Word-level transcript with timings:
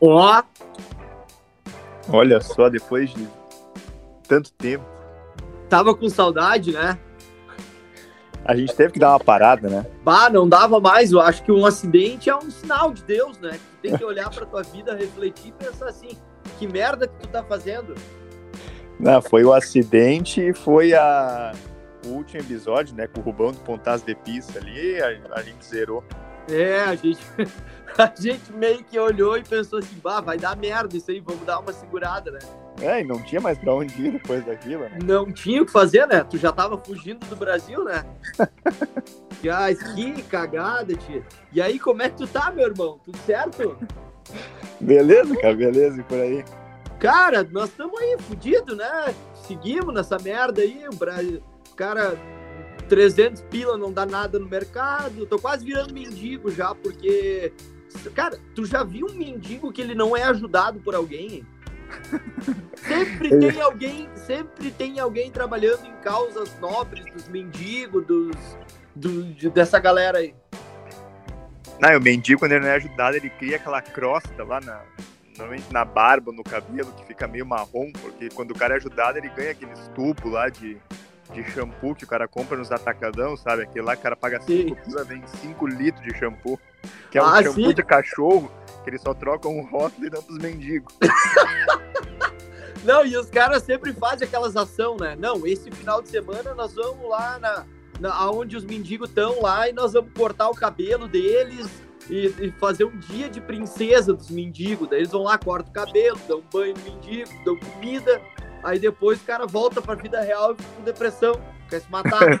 Ó, 0.00 0.42
Olha 2.08 2.40
só, 2.40 2.68
depois 2.68 3.10
de 3.10 3.26
tanto 4.28 4.52
tempo, 4.52 4.84
tava 5.68 5.94
com 5.94 6.08
saudade, 6.08 6.72
né? 6.72 6.98
a 8.46 8.54
gente 8.54 8.76
teve 8.76 8.92
que 8.92 8.98
dar 9.00 9.10
uma 9.10 9.18
parada, 9.18 9.68
né? 9.68 9.84
Bah, 10.04 10.30
não 10.30 10.48
dava 10.48 10.78
mais. 10.78 11.10
Eu 11.10 11.20
acho 11.20 11.42
que 11.42 11.50
um 11.50 11.66
acidente 11.66 12.30
é 12.30 12.36
um 12.36 12.48
sinal 12.48 12.92
de 12.92 13.02
Deus, 13.02 13.36
né? 13.40 13.58
Tu 13.58 13.76
tem 13.82 13.96
que 13.96 14.04
olhar 14.04 14.30
pra 14.30 14.46
tua 14.46 14.62
vida, 14.62 14.94
refletir 14.94 15.48
e 15.48 15.52
pensar 15.52 15.88
assim: 15.88 16.16
que 16.56 16.68
merda 16.68 17.08
que 17.08 17.18
tu 17.18 17.28
tá 17.28 17.42
fazendo? 17.42 17.94
Não, 19.00 19.20
foi 19.20 19.44
o 19.44 19.52
acidente 19.52 20.40
e 20.40 20.54
foi 20.54 20.94
a... 20.94 21.52
o 22.06 22.10
último 22.10 22.40
episódio, 22.40 22.94
né? 22.94 23.08
Com 23.08 23.20
o 23.20 23.24
Rubão 23.24 23.50
do 23.50 23.58
Pontas 23.58 24.02
de 24.02 24.14
Pista 24.14 24.60
ali, 24.60 25.02
a, 25.02 25.08
a 25.32 25.42
gente 25.42 25.66
zerou. 25.66 26.04
É, 26.48 26.80
a 26.80 26.94
gente, 26.94 27.20
a 27.98 28.12
gente 28.18 28.52
meio 28.52 28.82
que 28.84 28.98
olhou 28.98 29.36
e 29.36 29.42
pensou 29.42 29.78
assim: 29.78 29.96
bah, 30.02 30.20
vai 30.20 30.38
dar 30.38 30.56
merda 30.56 30.96
isso 30.96 31.10
aí, 31.10 31.20
vamos 31.20 31.44
dar 31.44 31.58
uma 31.58 31.72
segurada, 31.72 32.30
né? 32.30 32.38
É, 32.80 33.00
e 33.00 33.04
não 33.04 33.22
tinha 33.22 33.40
mais 33.40 33.56
pra 33.58 33.74
onde 33.74 34.00
ir 34.00 34.12
depois 34.12 34.44
daquilo, 34.44 34.82
né? 34.82 34.98
Não 35.02 35.32
tinha 35.32 35.62
o 35.62 35.66
que 35.66 35.72
fazer, 35.72 36.06
né? 36.06 36.22
Tu 36.24 36.36
já 36.36 36.52
tava 36.52 36.76
fugindo 36.76 37.26
do 37.26 37.36
Brasil, 37.36 37.84
né? 37.84 38.04
Ah, 39.48 39.68
que 39.94 40.22
cagada, 40.24 40.94
tia. 40.94 41.22
E 41.52 41.60
aí, 41.60 41.78
como 41.78 42.02
é 42.02 42.08
que 42.08 42.16
tu 42.16 42.26
tá, 42.26 42.50
meu 42.50 42.66
irmão? 42.66 42.98
Tudo 43.04 43.16
certo? 43.18 43.78
Beleza, 44.80 45.36
cara, 45.36 45.54
beleza, 45.54 46.00
e 46.00 46.02
por 46.02 46.18
aí. 46.18 46.44
Cara, 46.98 47.46
nós 47.52 47.68
estamos 47.68 48.00
aí 48.00 48.16
fudidos, 48.20 48.76
né? 48.76 49.14
Seguimos 49.46 49.94
nessa 49.94 50.18
merda 50.18 50.62
aí. 50.62 50.84
O 50.88 50.96
Brasil, 50.96 51.42
cara, 51.76 52.18
300 52.86 53.42
pila 53.42 53.76
não 53.76 53.92
dá 53.92 54.06
nada 54.06 54.38
no 54.38 54.48
mercado. 54.48 55.26
Tô 55.26 55.38
quase 55.38 55.64
virando 55.64 55.92
mendigo 55.92 56.50
já, 56.50 56.74
porque. 56.74 57.52
Cara, 58.14 58.38
tu 58.54 58.64
já 58.64 58.82
viu 58.84 59.06
um 59.06 59.14
mendigo 59.14 59.72
que 59.72 59.80
ele 59.80 59.94
não 59.94 60.16
é 60.16 60.22
ajudado 60.24 60.80
por 60.80 60.94
alguém? 60.94 61.46
Sempre 62.76 63.38
tem 63.38 63.60
alguém, 63.60 64.08
sempre 64.14 64.70
tem 64.70 65.00
alguém 65.00 65.30
trabalhando 65.30 65.86
em 65.86 65.92
causas 66.02 66.58
nobres 66.60 67.04
dos 67.12 67.28
mendigos, 67.28 68.04
dos, 68.04 68.36
do, 68.94 69.22
de- 69.34 69.50
dessa 69.50 69.78
galera 69.78 70.18
aí. 70.18 70.34
Não, 71.80 71.96
o 71.96 72.00
mendigo, 72.00 72.40
quando 72.40 72.52
ele 72.52 72.64
não 72.64 72.70
é 72.70 72.76
ajudado, 72.76 73.16
ele 73.16 73.30
cria 73.30 73.56
aquela 73.56 73.80
crosta 73.82 74.42
lá 74.44 74.60
na. 74.60 74.82
Normalmente 75.36 75.70
na 75.70 75.84
barba, 75.84 76.32
no 76.32 76.42
cabelo, 76.42 76.90
que 76.92 77.04
fica 77.04 77.28
meio 77.28 77.44
marrom, 77.44 77.92
porque 77.92 78.30
quando 78.30 78.52
o 78.52 78.54
cara 78.54 78.74
é 78.74 78.76
ajudado, 78.78 79.18
ele 79.18 79.28
ganha 79.28 79.50
aqueles 79.50 79.78
tubos 79.94 80.32
lá 80.32 80.48
de, 80.48 80.78
de 81.32 81.42
shampoo 81.50 81.94
que 81.94 82.04
o 82.04 82.06
cara 82.06 82.26
compra 82.28 82.56
nos 82.56 82.70
atacadão, 82.70 83.36
sabe? 83.36 83.62
Aquele 83.62 83.84
lá 83.84 83.94
que 83.94 84.00
o 84.00 84.02
cara 84.02 84.16
paga 84.16 84.40
Sim. 84.40 84.68
5 84.68 84.76
pila, 84.84 85.04
vem 85.04 85.22
5 85.26 85.66
litros 85.66 86.04
de 86.04 86.16
shampoo. 86.18 86.58
Que 87.10 87.18
é 87.18 87.22
um 87.22 87.26
Ah, 87.26 87.42
shampoo 87.42 87.68
sim. 87.68 87.74
de 87.74 87.82
cachorro, 87.82 88.50
que 88.84 88.90
eles 88.90 89.02
só 89.02 89.12
trocam 89.12 89.50
um 89.56 89.64
rótulo 89.64 90.06
e 90.06 90.10
dão 90.10 90.22
pros 90.22 90.38
mendigos. 90.38 90.94
Não, 92.84 93.04
e 93.04 93.16
os 93.16 93.28
caras 93.28 93.64
sempre 93.64 93.92
fazem 93.92 94.28
aquelas 94.28 94.56
ações, 94.56 95.00
né? 95.00 95.16
Não, 95.18 95.44
esse 95.46 95.70
final 95.72 96.00
de 96.00 96.08
semana 96.08 96.54
nós 96.54 96.72
vamos 96.74 97.08
lá 97.08 97.36
na, 97.40 97.64
na 97.98 98.14
aonde 98.14 98.56
os 98.56 98.64
mendigos 98.64 99.08
estão 99.08 99.42
lá 99.42 99.68
e 99.68 99.72
nós 99.72 99.92
vamos 99.94 100.12
cortar 100.12 100.48
o 100.48 100.54
cabelo 100.54 101.08
deles 101.08 101.68
e, 102.08 102.26
e 102.38 102.52
fazer 102.60 102.84
um 102.84 102.96
dia 102.96 103.28
de 103.28 103.40
princesa 103.40 104.12
dos 104.12 104.30
mendigos. 104.30 104.88
Daí 104.88 105.00
eles 105.00 105.10
vão 105.10 105.24
lá, 105.24 105.36
cortam 105.36 105.70
o 105.70 105.74
cabelo, 105.74 106.18
dão 106.28 106.40
banho 106.52 106.74
no 106.76 106.84
mendigo, 106.84 107.28
dão 107.44 107.56
comida. 107.58 108.20
Aí 108.66 108.78
depois 108.80 109.20
o 109.20 109.24
cara 109.24 109.46
volta 109.46 109.80
pra 109.80 109.94
vida 109.94 110.20
real 110.20 110.52
e 110.52 110.56
fica 110.62 110.74
com 110.76 110.82
depressão, 110.82 111.40
quer 111.70 111.80
se 111.80 111.90
matar. 111.90 112.40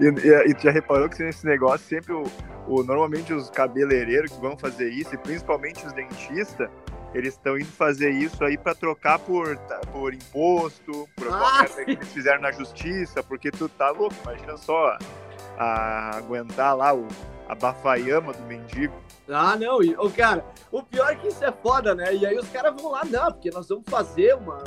E, 0.00 0.04
e, 0.26 0.50
e 0.50 0.54
tu 0.54 0.62
já 0.62 0.70
reparou 0.70 1.06
que 1.06 1.22
nesse 1.22 1.44
negócio 1.44 1.86
sempre 1.86 2.14
o, 2.14 2.22
o- 2.66 2.82
normalmente 2.82 3.34
os 3.34 3.50
cabeleireiros 3.50 4.32
que 4.32 4.40
vão 4.40 4.56
fazer 4.56 4.88
isso, 4.88 5.14
e 5.14 5.18
principalmente 5.18 5.84
os 5.86 5.92
dentistas, 5.92 6.66
eles 7.12 7.34
estão 7.34 7.58
indo 7.58 7.66
fazer 7.70 8.08
isso 8.10 8.42
aí 8.42 8.56
pra 8.56 8.74
trocar 8.74 9.18
por, 9.18 9.54
tá, 9.58 9.78
por 9.92 10.14
imposto, 10.14 11.06
por 11.14 11.26
alguma 11.26 11.58
Ah, 11.58 11.62
merda 11.64 11.84
que 11.84 11.90
eles 11.90 12.08
fizeram 12.08 12.40
na 12.40 12.50
justiça, 12.52 13.22
porque 13.22 13.50
tu 13.50 13.68
tá 13.68 13.90
louco, 13.90 14.14
imagina 14.22 14.56
só 14.56 14.96
a- 15.64 16.16
aguentar 16.16 16.76
lá 16.76 16.94
o, 16.94 17.06
a 17.48 17.54
bafaiama 17.54 18.32
do 18.32 18.42
mendigo. 18.44 18.94
Ah, 19.28 19.54
não, 19.56 19.80
e, 19.82 19.94
ô, 19.96 20.10
cara, 20.10 20.44
o 20.72 20.82
pior 20.82 21.10
é 21.12 21.14
que 21.14 21.28
isso 21.28 21.44
é 21.44 21.52
foda, 21.52 21.94
né? 21.94 22.12
E 22.14 22.26
aí 22.26 22.36
os 22.36 22.48
caras 22.48 22.74
vão 22.80 22.90
lá, 22.90 23.04
não, 23.04 23.30
porque 23.32 23.50
nós 23.50 23.68
vamos 23.68 23.84
fazer 23.88 24.34
uma. 24.34 24.58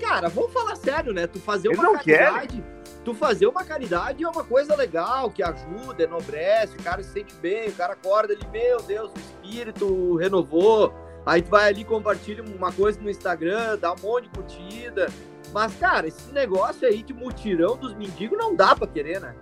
Cara, 0.00 0.28
vamos 0.28 0.52
falar 0.52 0.74
sério, 0.76 1.12
né? 1.12 1.26
Tu 1.28 1.38
fazer 1.38 1.68
Eles 1.68 1.78
uma 1.78 1.92
não 1.92 1.98
querem. 1.98 2.26
caridade. 2.26 2.64
Tu 3.04 3.14
fazer 3.14 3.46
uma 3.46 3.62
caridade 3.64 4.24
é 4.24 4.28
uma 4.28 4.42
coisa 4.42 4.74
legal, 4.74 5.30
que 5.30 5.42
ajuda, 5.42 6.02
enobrece, 6.02 6.76
o 6.76 6.82
cara 6.82 7.02
se 7.02 7.10
sente 7.10 7.32
bem, 7.36 7.68
o 7.68 7.72
cara 7.72 7.92
acorda 7.92 8.34
ali, 8.34 8.46
meu 8.48 8.82
Deus, 8.82 9.12
o 9.12 9.18
espírito 9.18 10.16
renovou. 10.16 10.92
Aí 11.24 11.40
tu 11.40 11.50
vai 11.50 11.68
ali, 11.68 11.84
compartilha 11.84 12.42
uma 12.42 12.72
coisa 12.72 13.00
no 13.00 13.08
Instagram, 13.08 13.78
dá 13.78 13.92
um 13.92 13.96
monte 14.02 14.24
de 14.24 14.30
curtida. 14.30 15.06
Mas, 15.52 15.74
cara, 15.76 16.06
esse 16.08 16.30
negócio 16.32 16.86
aí 16.86 17.02
de 17.02 17.14
mutirão 17.14 17.76
dos 17.76 17.94
mendigos 17.94 18.36
não 18.36 18.54
dá 18.54 18.74
pra 18.74 18.86
querer, 18.86 19.20
né? 19.20 19.34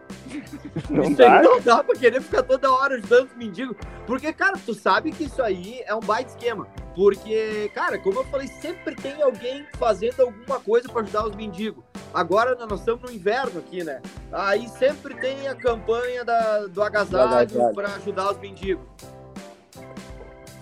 Não 0.91 1.04
isso 1.04 1.16
dá? 1.16 1.38
aí 1.38 1.42
não 1.42 1.60
dá 1.60 1.82
pra 1.82 1.94
querer 1.94 2.20
ficar 2.20 2.42
toda 2.42 2.70
hora 2.72 2.94
ajudando 2.97 3.28
os 3.28 3.37
mendigos. 3.37 3.76
Porque, 4.06 4.32
cara, 4.32 4.56
tu 4.64 4.75
sabe 4.75 5.12
que 5.12 5.25
isso 5.25 5.42
aí 5.42 5.82
é 5.87 5.94
um 5.94 6.00
baita 6.00 6.31
esquema. 6.31 6.66
Porque, 6.94 7.70
cara, 7.75 7.98
como 7.98 8.20
eu 8.20 8.25
falei, 8.25 8.48
sempre 8.48 8.94
tem 8.94 9.20
alguém 9.22 9.66
fazendo 9.78 10.22
alguma 10.22 10.60
coisa 10.60 10.88
pra 10.88 11.03
ajudar 11.03 11.26
os 11.26 11.37
mendigos. 11.37 11.84
Agora 12.14 12.54
nós 12.54 12.81
estamos 12.81 13.03
no 13.03 13.14
inverno 13.14 13.59
aqui, 13.59 13.84
né? 13.84 14.00
Aí 14.32 14.69
sempre 14.69 15.14
tem 15.14 15.48
a 15.48 15.54
campanha 15.54 16.25
da, 16.25 16.66
do 16.66 16.82
agasalho 16.82 17.75
pra 17.75 17.94
ajudar 17.97 18.32
os 18.32 18.38
mendigos. 18.38 18.84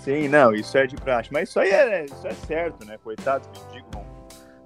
Sim, 0.00 0.28
não, 0.28 0.52
isso 0.52 0.76
é 0.76 0.86
de 0.86 0.96
praxe. 0.96 1.30
Mas 1.32 1.48
isso 1.48 1.60
aí 1.60 1.70
é, 1.70 2.04
isso 2.04 2.26
é 2.26 2.32
certo, 2.32 2.84
né? 2.84 2.98
Coitado 3.02 3.48
dos 3.48 3.64
mendigos, 3.66 3.88
não, 3.94 4.04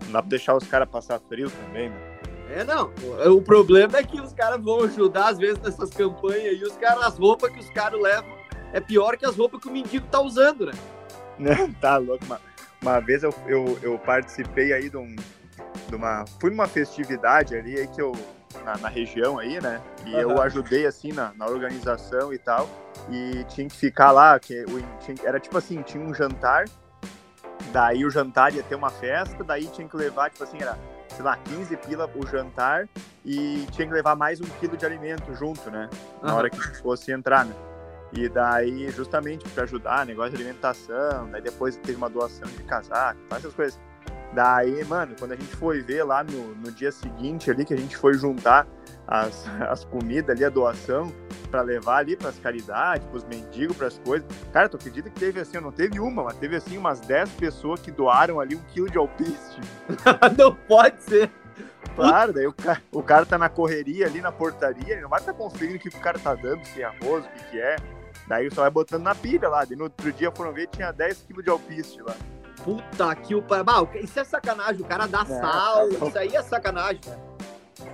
não 0.07 0.13
dá 0.13 0.23
pra 0.23 0.31
deixar 0.31 0.57
os 0.57 0.67
caras 0.67 0.89
passar 0.89 1.21
frio 1.21 1.51
também, 1.51 1.91
né? 1.91 2.08
É, 2.51 2.65
não. 2.65 2.93
O 3.33 3.43
problema 3.43 3.99
é 3.99 4.03
que 4.03 4.21
os 4.21 4.33
caras 4.33 4.63
vão 4.63 4.83
ajudar, 4.85 5.29
às 5.29 5.39
vezes, 5.39 5.59
nessas 5.61 5.91
campanhas 5.91 6.59
e 6.59 6.65
os 6.65 6.77
caras, 6.77 7.05
as 7.05 7.19
roupas 7.19 7.51
que 7.53 7.61
os 7.61 7.71
caras 7.71 8.01
levam 8.01 8.37
é 8.73 8.81
pior 8.81 9.17
que 9.17 9.27
as 9.27 9.37
roupas 9.37 9.61
que 9.61 9.69
o 9.69 9.73
mendigo 9.73 10.07
tá 10.11 10.21
usando, 10.21 10.67
né? 10.67 10.73
Não, 11.39 11.73
tá 11.81 11.97
louco. 11.99 12.25
Uma, 12.25 12.41
uma 12.81 13.01
vez 13.01 13.23
eu, 13.23 13.35
eu, 13.47 13.79
eu 13.83 13.99
participei 13.99 14.73
aí 14.73 14.89
de, 14.89 14.97
um, 14.97 15.15
de 15.89 15.95
uma. 15.95 16.25
Fui 16.41 16.51
numa 16.51 16.67
festividade 16.67 17.55
ali 17.55 17.79
aí 17.79 17.87
que 17.89 18.01
eu. 18.01 18.13
Na, 18.65 18.79
na 18.79 18.89
região 18.89 19.39
aí, 19.39 19.61
né? 19.61 19.81
E 20.07 20.15
eu 20.15 20.31
Aham. 20.31 20.43
ajudei 20.43 20.87
assim 20.87 21.13
na, 21.13 21.33
na 21.37 21.47
organização 21.47 22.33
e 22.33 22.39
tal. 22.39 22.69
E 23.11 23.45
tinha 23.45 23.69
que 23.69 23.77
ficar 23.77 24.11
lá, 24.11 24.39
que 24.41 24.65
tinha- 25.01 25.17
era 25.23 25.39
tipo 25.39 25.57
assim, 25.59 25.83
tinha 25.83 26.03
um 26.03 26.15
jantar, 26.15 26.65
daí 27.73 28.05
o 28.07 28.11
jantar 28.11 28.55
ia 28.55 28.63
ter 28.63 28.75
uma 28.75 28.89
festa, 28.91 29.45
daí 29.45 29.67
tinha 29.67 29.87
que 29.87 29.97
levar, 29.97 30.31
tipo 30.31 30.45
assim, 30.45 30.57
era, 30.61 30.79
sei 31.15 31.25
lá, 31.25 31.37
15 31.37 31.77
pila 31.79 32.11
o 32.15 32.27
jantar 32.27 32.89
e 33.25 33.67
tinha 33.73 33.87
que 33.87 33.93
levar 33.93 34.15
mais 34.17 34.41
um 34.41 34.45
quilo 34.61 34.77
de 34.77 34.87
alimento 34.87 35.35
junto, 35.35 35.71
né? 35.71 35.89
na 36.23 36.29
Aham. 36.29 36.39
hora 36.39 36.51
que 36.51 36.61
fosse 36.79 37.13
entrar, 37.13 37.45
né? 37.45 37.55
E 38.13 38.29
daí, 38.29 38.91
justamente 38.91 39.47
para 39.51 39.65
ajudar, 39.65 40.07
negócio 40.07 40.31
de 40.31 40.37
alimentação, 40.37 41.29
daí 41.31 41.43
depois 41.43 41.77
teve 41.77 41.97
uma 41.97 42.09
doação 42.09 42.49
de 42.49 42.63
casaco, 42.63 43.21
essas 43.31 43.53
coisas. 43.53 43.79
Daí, 44.33 44.85
mano, 44.85 45.15
quando 45.19 45.33
a 45.33 45.37
gente 45.37 45.55
foi 45.57 45.81
ver 45.81 46.05
lá 46.05 46.23
no, 46.23 46.55
no 46.55 46.71
dia 46.73 46.93
seguinte 46.93 47.51
ali, 47.51 47.65
que 47.65 47.75
a 47.75 47.77
gente 47.77 47.97
foi 47.97 48.15
juntar 48.15 48.67
as, 49.09 49.49
as 49.69 49.85
comidas 49.85 50.37
ali, 50.37 50.45
a 50.45 50.51
doação, 50.51 51.11
para 51.51 51.63
levar 51.63 51.97
ali 51.97 52.15
pras 52.15 52.39
caridades, 52.39 53.07
pros 53.09 53.25
mendigos, 53.25 53.77
pras 53.77 53.99
coisas. 53.99 54.29
Cara, 54.53 54.69
tu 54.69 54.77
acredita 54.77 55.09
que 55.09 55.19
teve 55.19 55.41
assim, 55.41 55.59
não 55.59 55.73
teve 55.73 55.99
uma, 55.99 56.23
mas 56.25 56.37
teve 56.37 56.55
assim 56.57 56.77
umas 56.77 57.01
10 57.01 57.31
pessoas 57.31 57.81
que 57.81 57.91
doaram 57.91 58.39
ali 58.39 58.55
um 58.55 58.61
quilo 58.69 58.91
de 58.91 58.99
alpiste. 58.99 59.61
não 60.37 60.55
pode 60.55 61.03
ser. 61.03 61.31
Claro, 61.97 62.33
daí 62.33 62.47
o 62.47 62.53
cara, 62.53 62.83
o 62.93 63.03
cara 63.03 63.27
tá 63.27 63.37
na 63.37 63.49
correria 63.49 64.07
ali 64.07 64.21
na 64.21 64.31
portaria, 64.31 64.93
ele 64.93 65.01
não 65.01 65.09
vai 65.09 65.19
estar 65.19 65.33
conferindo 65.33 65.77
o 65.77 65.81
que 65.81 65.89
o 65.89 66.01
cara 66.01 66.17
tá 66.19 66.35
dando, 66.35 66.65
se 66.65 66.81
é 66.81 66.85
arroz, 66.85 67.25
o 67.25 67.29
que, 67.31 67.45
que 67.51 67.61
é. 67.61 67.77
Daí 68.29 68.49
só 68.53 68.61
vai 68.61 68.71
botando 68.71 69.03
na 69.03 69.15
pilha 69.15 69.49
lá. 69.49 69.65
Daí 69.65 69.77
no 69.77 69.85
outro 69.85 70.13
dia 70.13 70.31
foram 70.31 70.53
ver 70.53 70.69
tinha 70.69 70.93
10 70.93 71.23
quilos 71.23 71.43
de 71.43 71.51
alpiste 71.51 72.01
lá. 72.03 72.15
Puta 72.63 73.15
que 73.17 73.35
o 73.35 73.43
pai. 73.43 73.61
Isso 74.03 74.21
é 74.21 74.25
sacanagem. 74.25 74.83
O 74.83 74.85
cara 74.85 75.07
dá 75.07 75.23
É, 75.23 75.25
sal. 75.25 75.89
tá 75.89 76.07
isso 76.07 76.19
aí 76.19 76.37
é 76.37 76.43
sacanagem, 76.43 77.01
né? 77.07 77.28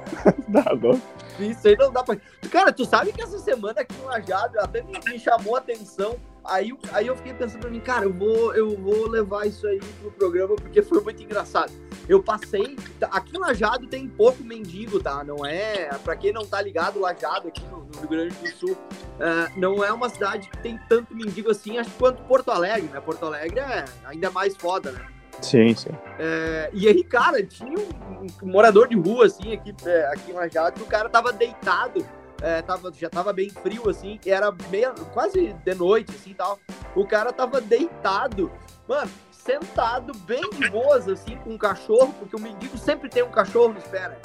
Tá 0.53 0.73
louco? 0.73 1.01
Isso 1.39 1.67
aí 1.67 1.77
não 1.77 1.93
dá 1.93 2.03
pra. 2.03 2.17
Cara, 2.51 2.73
tu 2.73 2.85
sabe 2.85 3.13
que 3.13 3.23
essa 3.23 3.39
semana 3.39 3.81
aqui 3.81 3.95
no 3.97 4.07
Lajado 4.07 4.59
até 4.61 4.83
me, 4.83 4.93
me 5.07 5.19
chamou 5.19 5.57
a 5.57 5.59
atenção. 5.59 6.17
Aí, 6.45 6.77
aí 6.93 7.07
eu 7.07 7.17
fiquei 7.17 7.33
pensando 7.33 7.61
pra 7.61 7.71
mim, 7.71 7.81
cara, 7.81 8.05
eu 8.05 8.13
vou, 8.13 8.55
eu 8.55 8.77
vou 8.77 9.09
levar 9.09 9.47
isso 9.47 9.67
aí 9.67 9.81
pro 10.01 10.11
programa 10.13 10.55
porque 10.57 10.83
foi 10.83 11.01
muito 11.01 11.23
engraçado. 11.23 11.73
Eu 12.07 12.23
passei. 12.23 12.77
Aqui 13.11 13.35
em 13.35 13.41
Lajado 13.41 13.87
tem 13.87 14.07
pouco 14.07 14.45
mendigo, 14.45 15.01
tá? 15.01 15.25
Não 15.25 15.45
é. 15.45 15.89
Pra 16.05 16.15
quem 16.15 16.33
não 16.33 16.45
tá 16.45 16.61
ligado, 16.61 17.01
Lajado 17.01 17.49
aqui 17.49 17.65
no, 17.65 17.85
no 17.85 17.99
Rio 17.99 18.09
Grande 18.09 18.35
do 18.37 18.49
Sul, 18.49 18.77
é, 19.19 19.59
não 19.59 19.83
é 19.83 19.91
uma 19.91 20.11
cidade 20.11 20.51
que 20.51 20.59
tem 20.59 20.79
tanto 20.87 21.17
mendigo 21.17 21.51
assim, 21.51 21.79
acho 21.79 21.91
quanto 21.93 22.23
Porto 22.25 22.51
Alegre, 22.51 22.91
né? 22.91 23.01
Porto 23.01 23.25
Alegre 23.25 23.61
é 23.61 23.87
ainda 24.05 24.31
mais 24.31 24.55
foda, 24.55 24.93
né? 24.93 25.14
Sim, 25.45 25.75
sim. 25.75 25.91
É, 26.19 26.71
e 26.73 26.89
aí, 26.89 27.05
cara, 27.05 27.43
tinha 27.45 27.79
um, 27.79 28.27
um 28.43 28.51
morador 28.51 28.89
de 28.89 28.97
rua, 28.97 29.27
assim, 29.27 29.53
aqui, 29.53 29.75
é, 29.87 30.07
aqui 30.07 30.31
em 30.31 30.35
Lajado, 30.35 30.73
que 30.73 30.83
o 30.83 30.87
cara 30.87 31.09
tava 31.09 31.33
deitado, 31.33 32.07
é, 32.43 32.63
tava, 32.63 32.93
já 32.93 33.09
tava 33.09 33.33
bem 33.33 33.51
frio, 33.51 33.89
assim, 33.89 34.19
e 34.25 34.31
era 34.31 34.53
meia, 34.71 34.93
quase 35.13 35.53
de 35.53 35.75
noite, 35.75 36.13
assim, 36.15 36.31
e 36.31 36.35
tal. 36.35 36.59
O 36.95 37.07
cara 37.07 37.33
tava 37.33 37.61
deitado 37.61 38.51
mano, 38.89 39.11
sentado 39.31 40.13
bem 40.21 40.49
de 40.51 40.69
boas, 40.71 41.09
assim, 41.09 41.37
com 41.39 41.51
um 41.51 41.59
cachorro, 41.59 42.15
porque 42.19 42.37
o 42.37 42.41
mendigo 42.41 42.77
sempre 42.79 43.09
tem 43.09 43.23
um 43.23 43.31
cachorro 43.31 43.75
pés, 43.91 44.09
né? 44.09 44.17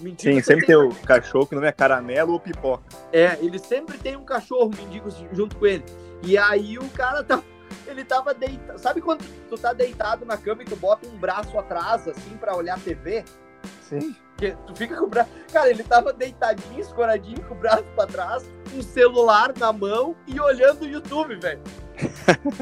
Mendigo 0.00 0.34
Sim, 0.34 0.42
sempre 0.42 0.66
tem 0.66 0.76
o 0.76 0.94
cachorro 0.94 1.46
que 1.46 1.56
não 1.56 1.64
é 1.64 1.72
caramelo 1.72 2.32
ou 2.32 2.40
pipoca. 2.40 2.84
É, 3.12 3.36
ele 3.40 3.58
sempre 3.58 3.98
tem 3.98 4.16
um 4.16 4.24
cachorro 4.24 4.70
mendigo 4.76 5.08
junto 5.32 5.56
com 5.56 5.66
ele. 5.66 5.84
E 6.22 6.38
aí 6.38 6.78
o 6.78 6.88
cara 6.90 7.24
tá. 7.24 7.42
Ele 7.88 8.04
tava 8.04 8.34
deitado. 8.34 8.78
Sabe 8.78 9.00
quando 9.00 9.24
tu 9.48 9.56
tá 9.56 9.72
deitado 9.72 10.24
na 10.24 10.36
cama 10.36 10.62
e 10.62 10.66
tu 10.66 10.76
bota 10.76 11.08
um 11.08 11.16
braço 11.16 11.58
atrás, 11.58 12.06
assim, 12.06 12.36
pra 12.36 12.54
olhar 12.54 12.76
a 12.76 12.80
TV? 12.80 13.24
Sim. 13.80 14.14
Que 14.36 14.56
tu 14.66 14.76
fica 14.76 14.96
com 14.96 15.04
o 15.04 15.08
braço. 15.08 15.30
Cara, 15.52 15.70
ele 15.70 15.82
tava 15.82 16.12
deitadinho, 16.12 16.78
escoradinho, 16.78 17.42
com 17.48 17.54
o 17.54 17.58
braço 17.58 17.84
pra 17.96 18.06
trás, 18.06 18.44
um 18.74 18.82
celular 18.82 19.52
na 19.58 19.72
mão 19.72 20.14
e 20.26 20.38
olhando 20.38 20.82
o 20.82 20.86
YouTube, 20.86 21.34
velho. 21.36 21.60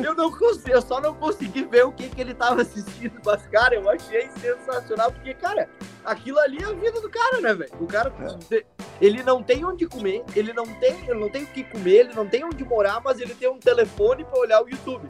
Eu 0.03 0.15
não 0.15 0.31
consegui, 0.31 0.71
eu 0.71 0.83
só 0.83 1.01
não 1.01 1.15
consegui 1.15 1.65
ver 1.65 1.85
o 1.85 1.93
que, 1.93 2.09
que 2.09 2.21
ele 2.21 2.35
tava 2.35 2.63
assistindo, 2.63 3.21
mas, 3.25 3.47
cara, 3.49 3.75
eu 3.75 3.89
achei 3.89 4.29
sensacional, 4.41 5.13
porque, 5.13 5.35
cara, 5.35 5.69
aquilo 6.05 6.39
ali 6.39 6.63
é 6.63 6.67
a 6.67 6.73
vida 6.73 7.01
do 7.01 7.11
cara, 7.11 7.41
né, 7.41 7.55
velho? 7.55 7.73
O 7.81 7.87
cara, 7.87 8.13
é. 8.51 8.65
ele 9.01 9.23
não 9.23 9.43
tem 9.43 9.65
onde 9.65 9.87
comer, 9.87 10.25
ele 10.35 10.53
não 10.53 10.67
tem, 10.67 10.99
ele 11.09 11.19
não 11.19 11.29
tem 11.29 11.45
o 11.45 11.47
que 11.47 11.65
comer, 11.65 11.97
ele 11.97 12.15
não 12.15 12.27
tem 12.27 12.45
onde 12.45 12.65
morar, 12.65 13.01
mas 13.05 13.21
ele 13.21 13.35
tem 13.35 13.49
um 13.49 13.59
telefone 13.59 14.25
para 14.25 14.39
olhar 14.39 14.63
o 14.63 14.69
YouTube. 14.69 15.07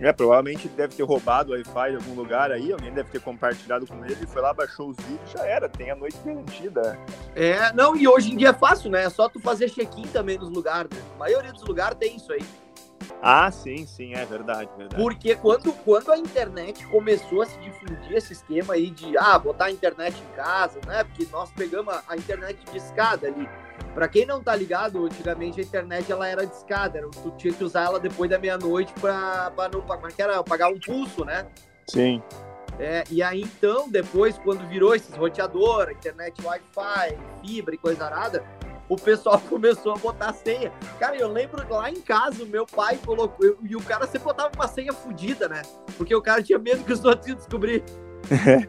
É, 0.00 0.14
provavelmente 0.14 0.66
deve 0.66 0.94
ter 0.94 1.02
roubado 1.02 1.52
o 1.52 1.54
Wi-Fi 1.54 1.92
em 1.92 1.96
algum 1.96 2.14
lugar 2.14 2.50
aí, 2.50 2.72
alguém 2.72 2.90
deve 2.90 3.10
ter 3.10 3.20
compartilhado 3.20 3.86
com 3.86 4.02
ele, 4.02 4.26
foi 4.26 4.40
lá, 4.40 4.54
baixou 4.54 4.88
os 4.88 4.96
vídeos, 4.96 5.30
já 5.30 5.44
era, 5.44 5.68
tem 5.68 5.90
a 5.90 5.94
noite 5.94 6.16
garantida. 6.24 6.98
É, 7.36 7.70
não, 7.74 7.94
e 7.94 8.08
hoje 8.08 8.32
em 8.32 8.36
dia 8.36 8.48
é 8.48 8.54
fácil, 8.54 8.90
né? 8.90 9.04
É 9.04 9.10
só 9.10 9.28
tu 9.28 9.38
fazer 9.40 9.68
check-in 9.68 10.04
também 10.04 10.38
nos 10.38 10.48
lugares, 10.48 10.90
né? 10.90 11.02
A 11.16 11.18
maioria 11.18 11.52
dos 11.52 11.62
lugares 11.64 11.98
tem 11.98 12.16
isso 12.16 12.32
aí. 12.32 12.42
Ah, 13.22 13.50
sim, 13.50 13.86
sim, 13.86 14.14
é 14.14 14.24
verdade, 14.24 14.70
verdade. 14.76 15.02
Porque 15.02 15.34
quando, 15.36 15.72
quando 15.84 16.10
a 16.10 16.16
internet 16.16 16.86
começou 16.86 17.42
a 17.42 17.46
se 17.46 17.58
difundir 17.58 18.12
esse 18.12 18.32
esquema 18.32 18.74
aí 18.74 18.90
de, 18.90 19.16
ah, 19.18 19.38
botar 19.38 19.66
a 19.66 19.70
internet 19.70 20.16
em 20.18 20.36
casa, 20.36 20.80
né? 20.86 21.04
Porque 21.04 21.26
nós 21.30 21.50
pegamos 21.50 21.92
a, 21.92 22.02
a 22.08 22.16
internet 22.16 22.58
de 22.70 22.78
escada 22.78 23.26
ali. 23.26 23.46
Para 23.94 24.08
quem 24.08 24.24
não 24.24 24.42
tá 24.42 24.54
ligado, 24.56 25.04
antigamente 25.04 25.60
a 25.60 25.62
internet 25.62 26.10
ela 26.10 26.26
era 26.26 26.46
de 26.46 26.54
escada, 26.54 26.98
era, 26.98 27.08
tu 27.08 27.30
tinha 27.36 27.52
que 27.52 27.62
usar 27.62 27.84
ela 27.84 28.00
depois 28.00 28.30
da 28.30 28.38
meia-noite 28.38 28.92
para 28.94 29.52
não 29.72 29.82
pagar, 29.82 30.08
é 30.08 30.22
era 30.22 30.42
pagar 30.42 30.68
um 30.68 30.78
pulso, 30.78 31.24
né? 31.24 31.46
Sim. 31.88 32.22
É, 32.78 33.04
e 33.10 33.22
aí 33.22 33.42
então, 33.42 33.90
depois, 33.90 34.38
quando 34.38 34.66
virou 34.66 34.94
esses 34.94 35.14
roteador, 35.14 35.90
internet 35.90 36.34
Wi-Fi, 36.42 37.18
fibra 37.42 37.74
e 37.74 37.78
coisa 37.78 38.06
arada, 38.06 38.42
o 38.90 38.96
pessoal 38.96 39.40
começou 39.48 39.94
a 39.94 39.96
botar 39.96 40.34
senha. 40.34 40.70
Cara, 40.98 41.16
eu 41.16 41.28
lembro 41.28 41.64
lá 41.70 41.88
em 41.88 42.00
casa, 42.00 42.42
o 42.42 42.46
meu 42.46 42.66
pai 42.66 42.98
colocou. 43.06 43.56
E 43.62 43.76
o 43.76 43.80
cara 43.80 44.04
sempre 44.06 44.24
botava 44.24 44.50
uma 44.54 44.68
senha 44.68 44.92
fodida, 44.92 45.48
né? 45.48 45.62
Porque 45.96 46.14
o 46.14 46.20
cara 46.20 46.42
tinha 46.42 46.58
medo 46.58 46.84
que 46.84 46.92
os 46.92 47.02
outros 47.06 47.28
iam 47.28 47.36
descobrir. 47.36 47.82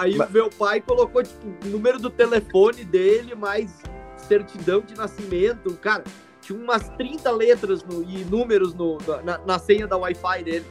Aí 0.00 0.16
o 0.16 0.30
meu 0.30 0.48
pai 0.50 0.80
colocou, 0.80 1.24
tipo, 1.24 1.66
o 1.66 1.70
número 1.70 1.98
do 1.98 2.10
telefone 2.10 2.84
dele, 2.84 3.34
mais 3.34 3.82
certidão 4.16 4.80
de 4.82 4.94
nascimento. 4.94 5.74
Cara, 5.78 6.04
tinha 6.40 6.56
umas 6.56 6.88
30 6.90 7.30
letras 7.32 7.82
no, 7.82 8.02
e 8.02 8.24
números 8.24 8.74
no, 8.74 8.98
na, 9.24 9.38
na 9.38 9.58
senha 9.58 9.88
da 9.88 9.96
Wi-Fi 9.96 10.44
dele. 10.44 10.66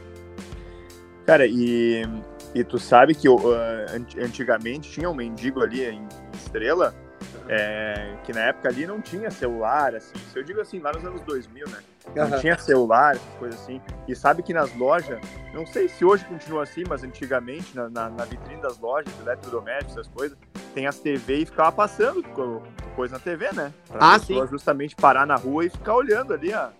Cara, 1.26 1.46
e, 1.46 2.02
e 2.54 2.64
tu 2.64 2.78
sabe 2.78 3.14
que 3.14 3.28
uh, 3.28 3.40
antigamente 4.18 4.90
tinha 4.90 5.10
um 5.10 5.14
mendigo 5.14 5.60
ali 5.60 5.84
em 5.84 6.08
Estrela 6.32 6.94
é, 7.48 8.16
que 8.24 8.32
na 8.32 8.40
época 8.40 8.68
ali 8.68 8.86
não 8.86 9.00
tinha 9.00 9.30
celular, 9.30 9.94
assim. 9.94 10.14
Se 10.32 10.38
eu 10.38 10.42
digo 10.42 10.60
assim, 10.60 10.78
lá 10.78 10.92
nos 10.92 11.04
anos 11.04 11.20
2000, 11.22 11.68
né? 11.68 11.78
Não 12.14 12.30
uhum. 12.30 12.40
tinha 12.40 12.58
celular, 12.58 13.14
essas 13.14 13.34
coisas 13.38 13.60
assim. 13.60 13.80
E 14.08 14.14
sabe 14.14 14.42
que 14.42 14.52
nas 14.52 14.74
lojas, 14.76 15.20
não 15.54 15.66
sei 15.66 15.88
se 15.88 16.04
hoje 16.04 16.24
continua 16.24 16.64
assim, 16.64 16.82
mas 16.88 17.04
antigamente, 17.04 17.74
na, 17.76 17.88
na, 17.88 18.10
na 18.10 18.24
vitrine 18.24 18.60
das 18.60 18.78
lojas, 18.78 19.12
eletrodomésticos, 19.20 19.92
essas 19.92 20.08
coisas, 20.08 20.36
tem 20.74 20.86
as 20.86 20.98
TV 20.98 21.38
e 21.38 21.46
ficava 21.46 21.70
passando 21.70 22.22
coisa 22.94 23.14
na 23.14 23.20
TV, 23.20 23.52
né? 23.52 23.72
Pra 23.88 24.14
ah, 24.14 24.18
sim. 24.18 24.34
justamente 24.48 24.96
parar 24.96 25.26
na 25.26 25.36
rua 25.36 25.64
e 25.64 25.70
ficar 25.70 25.94
olhando 25.94 26.32
ali 26.32 26.52
a, 26.52 26.70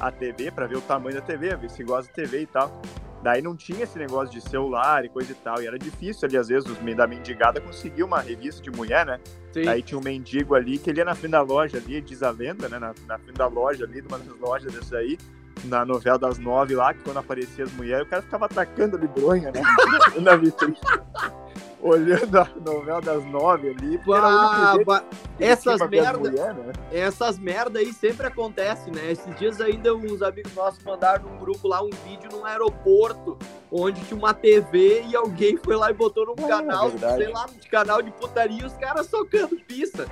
a 0.00 0.10
TV 0.10 0.50
para 0.50 0.66
ver 0.66 0.76
o 0.76 0.80
tamanho 0.80 1.16
da 1.16 1.22
TV, 1.22 1.54
ver 1.56 1.70
se 1.70 1.82
gosta 1.84 2.08
da 2.08 2.14
TV 2.14 2.42
e 2.42 2.46
tal. 2.46 2.80
Daí 3.22 3.40
não 3.40 3.54
tinha 3.54 3.84
esse 3.84 3.98
negócio 3.98 4.32
de 4.32 4.40
celular 4.40 5.04
e 5.04 5.08
coisa 5.08 5.32
e 5.32 5.34
tal. 5.36 5.62
E 5.62 5.66
era 5.66 5.78
difícil 5.78 6.26
ali, 6.26 6.36
às 6.36 6.48
vezes, 6.48 6.68
os 6.68 6.96
da 6.96 7.06
mendigada 7.06 7.60
conseguir 7.60 8.02
uma 8.02 8.20
revista 8.20 8.60
de 8.60 8.70
mulher, 8.70 9.06
né? 9.06 9.20
Sim. 9.52 9.62
Daí 9.62 9.82
tinha 9.82 9.98
um 9.98 10.02
mendigo 10.02 10.54
ali 10.54 10.78
que 10.78 10.90
ele 10.90 10.98
ia 10.98 11.04
na 11.04 11.14
frente 11.14 11.32
da 11.32 11.42
loja 11.42 11.78
ali, 11.78 12.00
diz 12.00 12.22
a 12.22 12.30
lenda, 12.30 12.68
né? 12.68 12.78
Na, 12.78 12.94
na 13.06 13.18
frente 13.18 13.36
da 13.36 13.46
loja 13.46 13.84
ali, 13.84 14.00
de 14.00 14.08
uma 14.08 14.18
das 14.18 14.38
lojas 14.38 14.72
dessa 14.72 14.96
aí, 14.96 15.16
na 15.64 15.84
novela 15.84 16.18
das 16.18 16.38
nove 16.38 16.74
lá, 16.74 16.92
que 16.92 17.00
quando 17.00 17.18
aparecia 17.18 17.64
as 17.64 17.72
mulheres, 17.72 18.06
o 18.06 18.10
cara 18.10 18.22
ficava 18.22 18.46
atacando 18.46 18.96
a 18.96 19.00
libronha, 19.00 19.52
né? 19.52 19.62
na 20.20 20.34
vitrine 20.34 20.76
olhando 21.82 22.38
a 22.38 22.48
novela 22.64 23.00
das 23.00 23.24
nove 23.24 23.70
ali. 23.70 23.98
Bah, 23.98 24.74
bah, 24.86 25.04
essas 25.38 25.80
merda, 25.88 26.30
né? 26.30 26.72
essas 26.92 27.38
merda 27.38 27.80
aí 27.80 27.92
sempre 27.92 28.26
acontece, 28.26 28.90
né? 28.90 29.10
Esses 29.10 29.34
dias 29.36 29.60
ainda 29.60 29.94
uns 29.94 30.22
amigos 30.22 30.54
nossos 30.54 30.82
mandaram 30.84 31.24
num 31.24 31.38
grupo 31.38 31.66
lá 31.66 31.82
um 31.82 31.90
vídeo 32.06 32.30
num 32.30 32.44
aeroporto 32.46 33.36
onde 33.70 34.00
tinha 34.02 34.16
uma 34.16 34.32
TV 34.32 35.02
e 35.08 35.16
alguém 35.16 35.56
foi 35.56 35.74
lá 35.74 35.90
e 35.90 35.94
botou 35.94 36.24
num 36.26 36.44
ah, 36.44 36.48
canal, 36.48 36.88
é 36.88 37.16
sei 37.16 37.28
lá, 37.28 37.46
de 37.46 37.68
canal 37.68 38.00
de 38.00 38.10
putaria, 38.12 38.64
os 38.64 38.76
caras 38.76 39.06
socando 39.06 39.56
pista. 39.66 40.06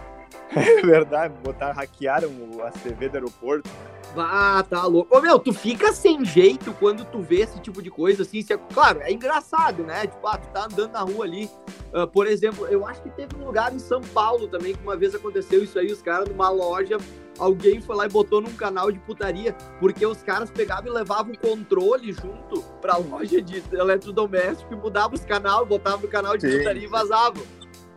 É 0.54 0.82
verdade, 0.82 1.34
botar, 1.42 1.72
hackearam 1.72 2.30
a 2.64 2.70
TV 2.70 3.08
do 3.08 3.14
aeroporto. 3.16 3.70
Ah, 4.16 4.64
tá 4.68 4.84
louco. 4.86 5.16
Ô, 5.16 5.20
meu, 5.20 5.38
tu 5.38 5.52
fica 5.52 5.92
sem 5.92 6.24
jeito 6.24 6.72
quando 6.74 7.04
tu 7.04 7.20
vê 7.20 7.42
esse 7.42 7.60
tipo 7.60 7.80
de 7.80 7.90
coisa, 7.90 8.22
assim. 8.22 8.44
É, 8.50 8.56
claro, 8.72 9.00
é 9.02 9.12
engraçado, 9.12 9.84
né? 9.84 10.06
Tipo, 10.06 10.26
ah, 10.26 10.36
tu 10.36 10.48
tá 10.48 10.64
andando 10.64 10.92
na 10.92 11.00
rua 11.00 11.24
ali. 11.24 11.48
Uh, 11.92 12.06
por 12.08 12.26
exemplo, 12.26 12.66
eu 12.66 12.86
acho 12.86 13.02
que 13.02 13.10
teve 13.10 13.36
um 13.36 13.44
lugar 13.44 13.72
em 13.72 13.78
São 13.78 14.00
Paulo 14.00 14.48
também 14.48 14.74
que 14.74 14.82
uma 14.82 14.96
vez 14.96 15.14
aconteceu 15.14 15.62
isso 15.62 15.78
aí. 15.78 15.92
Os 15.92 16.02
caras 16.02 16.28
numa 16.28 16.48
loja, 16.48 16.98
alguém 17.38 17.80
foi 17.80 17.94
lá 17.94 18.06
e 18.06 18.08
botou 18.08 18.40
num 18.40 18.52
canal 18.52 18.90
de 18.90 18.98
putaria, 18.98 19.54
porque 19.78 20.04
os 20.04 20.22
caras 20.22 20.50
pegavam 20.50 20.88
e 20.88 20.90
levavam 20.90 21.32
o 21.32 21.38
controle 21.38 22.12
junto 22.12 22.62
pra 22.80 22.96
loja 22.96 23.40
de 23.40 23.62
eletrodoméstico 23.72 24.74
e 24.74 24.76
mudavam 24.76 25.14
os 25.14 25.24
canais, 25.24 25.66
botavam 25.68 26.04
o 26.04 26.08
canal 26.08 26.36
de 26.36 26.50
Sim. 26.50 26.58
putaria 26.58 26.84
e 26.84 26.88
vazavam. 26.88 27.42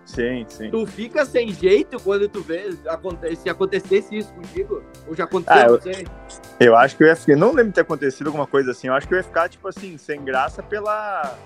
Sim, 0.06 0.46
sim. 0.50 0.70
Tu 0.70 0.86
fica 0.86 1.26
sem 1.26 1.52
jeito 1.52 2.00
quando 2.02 2.28
tu 2.28 2.42
vê 2.42 2.72
se 3.36 3.50
acontecesse 3.50 4.18
isso 4.18 4.34
contigo? 4.34 4.84
Ou 5.08 5.16
já 5.16 5.24
aconteceu, 5.24 5.62
ah, 5.62 5.66
eu, 5.66 5.74
não 5.74 5.82
sei. 5.82 6.08
Eu 6.60 6.76
acho 6.76 6.98
que 6.98 7.04
eu 7.04 7.08
ia 7.08 7.16
ficar. 7.16 7.36
Não 7.36 7.50
lembro 7.50 7.68
de 7.68 7.74
ter 7.74 7.82
acontecido 7.82 8.28
alguma 8.28 8.46
coisa 8.46 8.72
assim. 8.72 8.88
Eu 8.88 8.94
acho 8.94 9.08
que 9.08 9.14
eu 9.14 9.18
ia 9.18 9.24
ficar, 9.24 9.48
tipo 9.50 9.68
assim, 9.68 9.98
sem 9.98 10.24
graça 10.24 10.62
pela. 10.62 11.38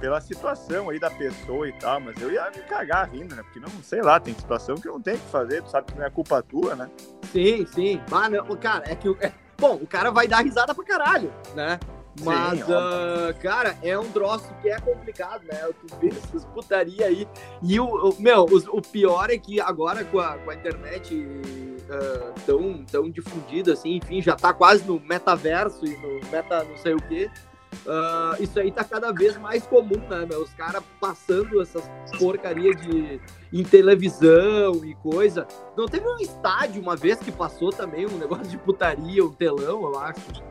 Pela 0.00 0.18
situação 0.18 0.88
aí 0.88 0.98
da 0.98 1.10
pessoa 1.10 1.68
e 1.68 1.72
tal, 1.72 2.00
mas 2.00 2.18
eu 2.22 2.32
ia 2.32 2.50
me 2.50 2.62
cagar 2.62 3.10
rindo, 3.10 3.34
né? 3.36 3.42
Porque 3.42 3.60
não, 3.60 3.68
sei 3.82 4.00
lá, 4.00 4.18
tem 4.18 4.32
situação 4.32 4.74
que 4.76 4.88
não 4.88 4.98
tem 4.98 5.16
o 5.16 5.18
que 5.18 5.28
fazer, 5.28 5.62
tu 5.62 5.70
sabe 5.70 5.92
que 5.92 5.98
não 5.98 6.06
é 6.06 6.08
culpa 6.08 6.42
tua, 6.42 6.74
né? 6.74 6.88
Sim, 7.30 7.66
sim. 7.66 8.00
Mas 8.10 8.32
não, 8.32 8.46
cara, 8.56 8.84
é 8.90 8.94
que. 8.94 9.14
É, 9.20 9.30
bom, 9.58 9.74
o 9.74 9.86
cara 9.86 10.10
vai 10.10 10.26
dar 10.26 10.42
risada 10.42 10.74
pra 10.74 10.84
caralho, 10.84 11.30
né? 11.54 11.78
Mas, 12.22 12.58
Sim, 12.58 12.72
uh, 12.72 13.40
cara, 13.40 13.78
é 13.82 13.98
um 13.98 14.10
troço 14.10 14.52
que 14.60 14.68
é 14.68 14.78
complicado, 14.80 15.42
né? 15.44 15.68
Tu 15.80 15.96
vê 16.00 16.08
essas 16.08 16.44
putaria 16.46 17.06
aí. 17.06 17.26
E 17.62 17.78
o, 17.78 17.86
o 17.86 18.20
meu, 18.20 18.44
o, 18.44 18.78
o, 18.78 18.82
pior 18.82 19.30
é 19.30 19.38
que 19.38 19.60
agora 19.60 20.04
com 20.04 20.18
a, 20.18 20.36
com 20.38 20.50
a 20.50 20.54
internet 20.54 21.14
uh, 21.14 22.40
tão, 22.44 22.84
tão 22.84 23.10
difundida, 23.10 23.72
assim, 23.72 23.96
enfim, 23.96 24.20
já 24.20 24.34
tá 24.34 24.52
quase 24.52 24.84
no 24.84 24.98
metaverso 25.00 25.84
e 25.84 25.96
no 25.96 26.20
meta 26.30 26.64
não 26.64 26.76
sei 26.76 26.94
o 26.94 27.02
quê. 27.02 27.30
Uh, 27.86 28.42
isso 28.42 28.58
aí 28.58 28.70
tá 28.70 28.82
cada 28.82 29.12
vez 29.12 29.38
mais 29.38 29.64
comum, 29.64 30.00
né, 30.08 30.26
meu? 30.28 30.42
Os 30.42 30.52
caras 30.54 30.82
passando 31.00 31.62
essas 31.62 31.88
porcaria 32.18 32.74
de 32.74 33.20
em 33.52 33.62
televisão 33.62 34.84
e 34.84 34.94
coisa. 34.96 35.46
Não 35.76 35.86
teve 35.86 36.06
um 36.06 36.18
estádio 36.18 36.82
uma 36.82 36.96
vez 36.96 37.18
que 37.20 37.30
passou 37.32 37.70
também 37.70 38.06
um 38.06 38.18
negócio 38.18 38.46
de 38.46 38.58
putaria, 38.58 39.24
um 39.24 39.32
telão, 39.32 39.82
eu 39.82 39.98
acho. 39.98 40.49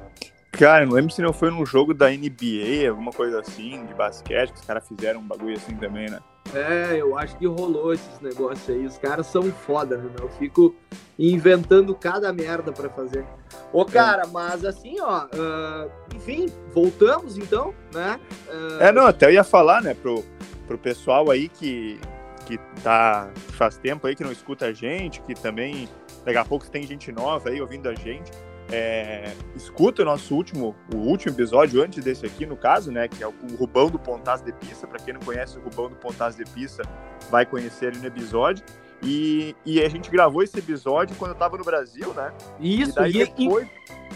Cara, 0.60 0.86
não 0.86 0.92
lembro 0.92 1.10
se 1.10 1.22
não 1.22 1.32
foi 1.32 1.50
num 1.50 1.66
jogo 1.66 1.94
da 1.94 2.10
NBA, 2.10 2.90
alguma 2.90 3.14
coisa 3.14 3.40
assim, 3.40 3.86
de 3.86 3.94
basquete, 3.94 4.52
que 4.52 4.60
os 4.60 4.66
caras 4.66 4.86
fizeram 4.86 5.22
um 5.22 5.24
bagulho 5.24 5.56
assim 5.56 5.74
também, 5.78 6.10
né? 6.10 6.20
É, 6.54 6.98
eu 6.98 7.18
acho 7.18 7.38
que 7.38 7.48
rolou 7.48 7.94
esses 7.94 8.20
negócios 8.20 8.70
aí. 8.70 8.86
Os 8.86 8.98
caras 8.98 9.28
são 9.28 9.44
foda, 9.44 9.96
né? 9.96 10.10
Eu 10.20 10.28
fico 10.32 10.76
inventando 11.18 11.96
cada 11.96 12.34
merda 12.34 12.74
para 12.74 12.90
fazer. 12.90 13.24
Ô, 13.72 13.86
cara, 13.86 14.24
é. 14.24 14.28
mas 14.28 14.66
assim, 14.66 15.00
ó, 15.00 15.28
uh, 15.28 15.90
enfim, 16.14 16.48
voltamos 16.74 17.38
então, 17.38 17.74
né? 17.94 18.20
Uh... 18.50 18.84
É, 18.84 18.92
não, 18.92 19.08
até 19.08 19.28
eu 19.28 19.32
ia 19.32 19.46
falar, 19.46 19.82
né, 19.82 19.94
pro, 19.94 20.26
pro 20.68 20.78
pessoal 20.78 21.32
aí 21.32 21.48
que, 21.48 22.02
que 22.46 22.58
tá 22.84 23.30
faz 23.54 23.78
tempo 23.78 24.06
aí 24.06 24.14
que 24.14 24.26
não 24.26 24.32
escuta 24.34 24.66
a 24.66 24.74
gente, 24.74 25.22
que 25.22 25.34
também 25.36 25.88
daqui 26.26 26.38
a 26.38 26.44
pouco 26.44 26.70
tem 26.70 26.86
gente 26.86 27.14
nova 27.14 27.48
aí 27.48 27.62
ouvindo 27.62 27.88
a 27.88 27.96
gente. 27.96 28.30
É, 28.72 29.34
escuta 29.56 30.04
o 30.04 30.06
nosso 30.06 30.36
último, 30.36 30.76
o 30.94 30.98
último 30.98 31.34
episódio 31.34 31.82
antes 31.82 32.04
desse 32.04 32.26
aqui, 32.26 32.46
no 32.46 32.56
caso, 32.56 32.92
né? 32.92 33.08
Que 33.08 33.24
é 33.24 33.28
o, 33.28 33.34
o 33.52 33.56
Rubão 33.56 33.90
do 33.90 33.98
Pontaz 33.98 34.42
de 34.42 34.54
Pista. 34.54 34.86
Para 34.86 35.00
quem 35.00 35.14
não 35.14 35.22
conhece 35.22 35.58
o 35.58 35.62
Rubão 35.62 35.90
do 35.90 35.96
Pontaz 35.96 36.36
de 36.36 36.46
Pista, 36.46 36.84
vai 37.30 37.46
conhecer 37.46 37.88
ele 37.88 37.98
no 38.00 38.06
episódio. 38.06 38.64
E, 39.02 39.56
e 39.66 39.82
a 39.82 39.90
gente 39.90 40.10
gravou 40.10 40.44
esse 40.44 40.60
episódio 40.60 41.16
quando 41.16 41.32
eu 41.32 41.38
tava 41.38 41.58
no 41.58 41.64
Brasil, 41.64 42.14
né? 42.14 42.32
Isso, 42.60 43.02
e, 43.02 43.10
e 43.10 43.26
depois... 43.26 43.68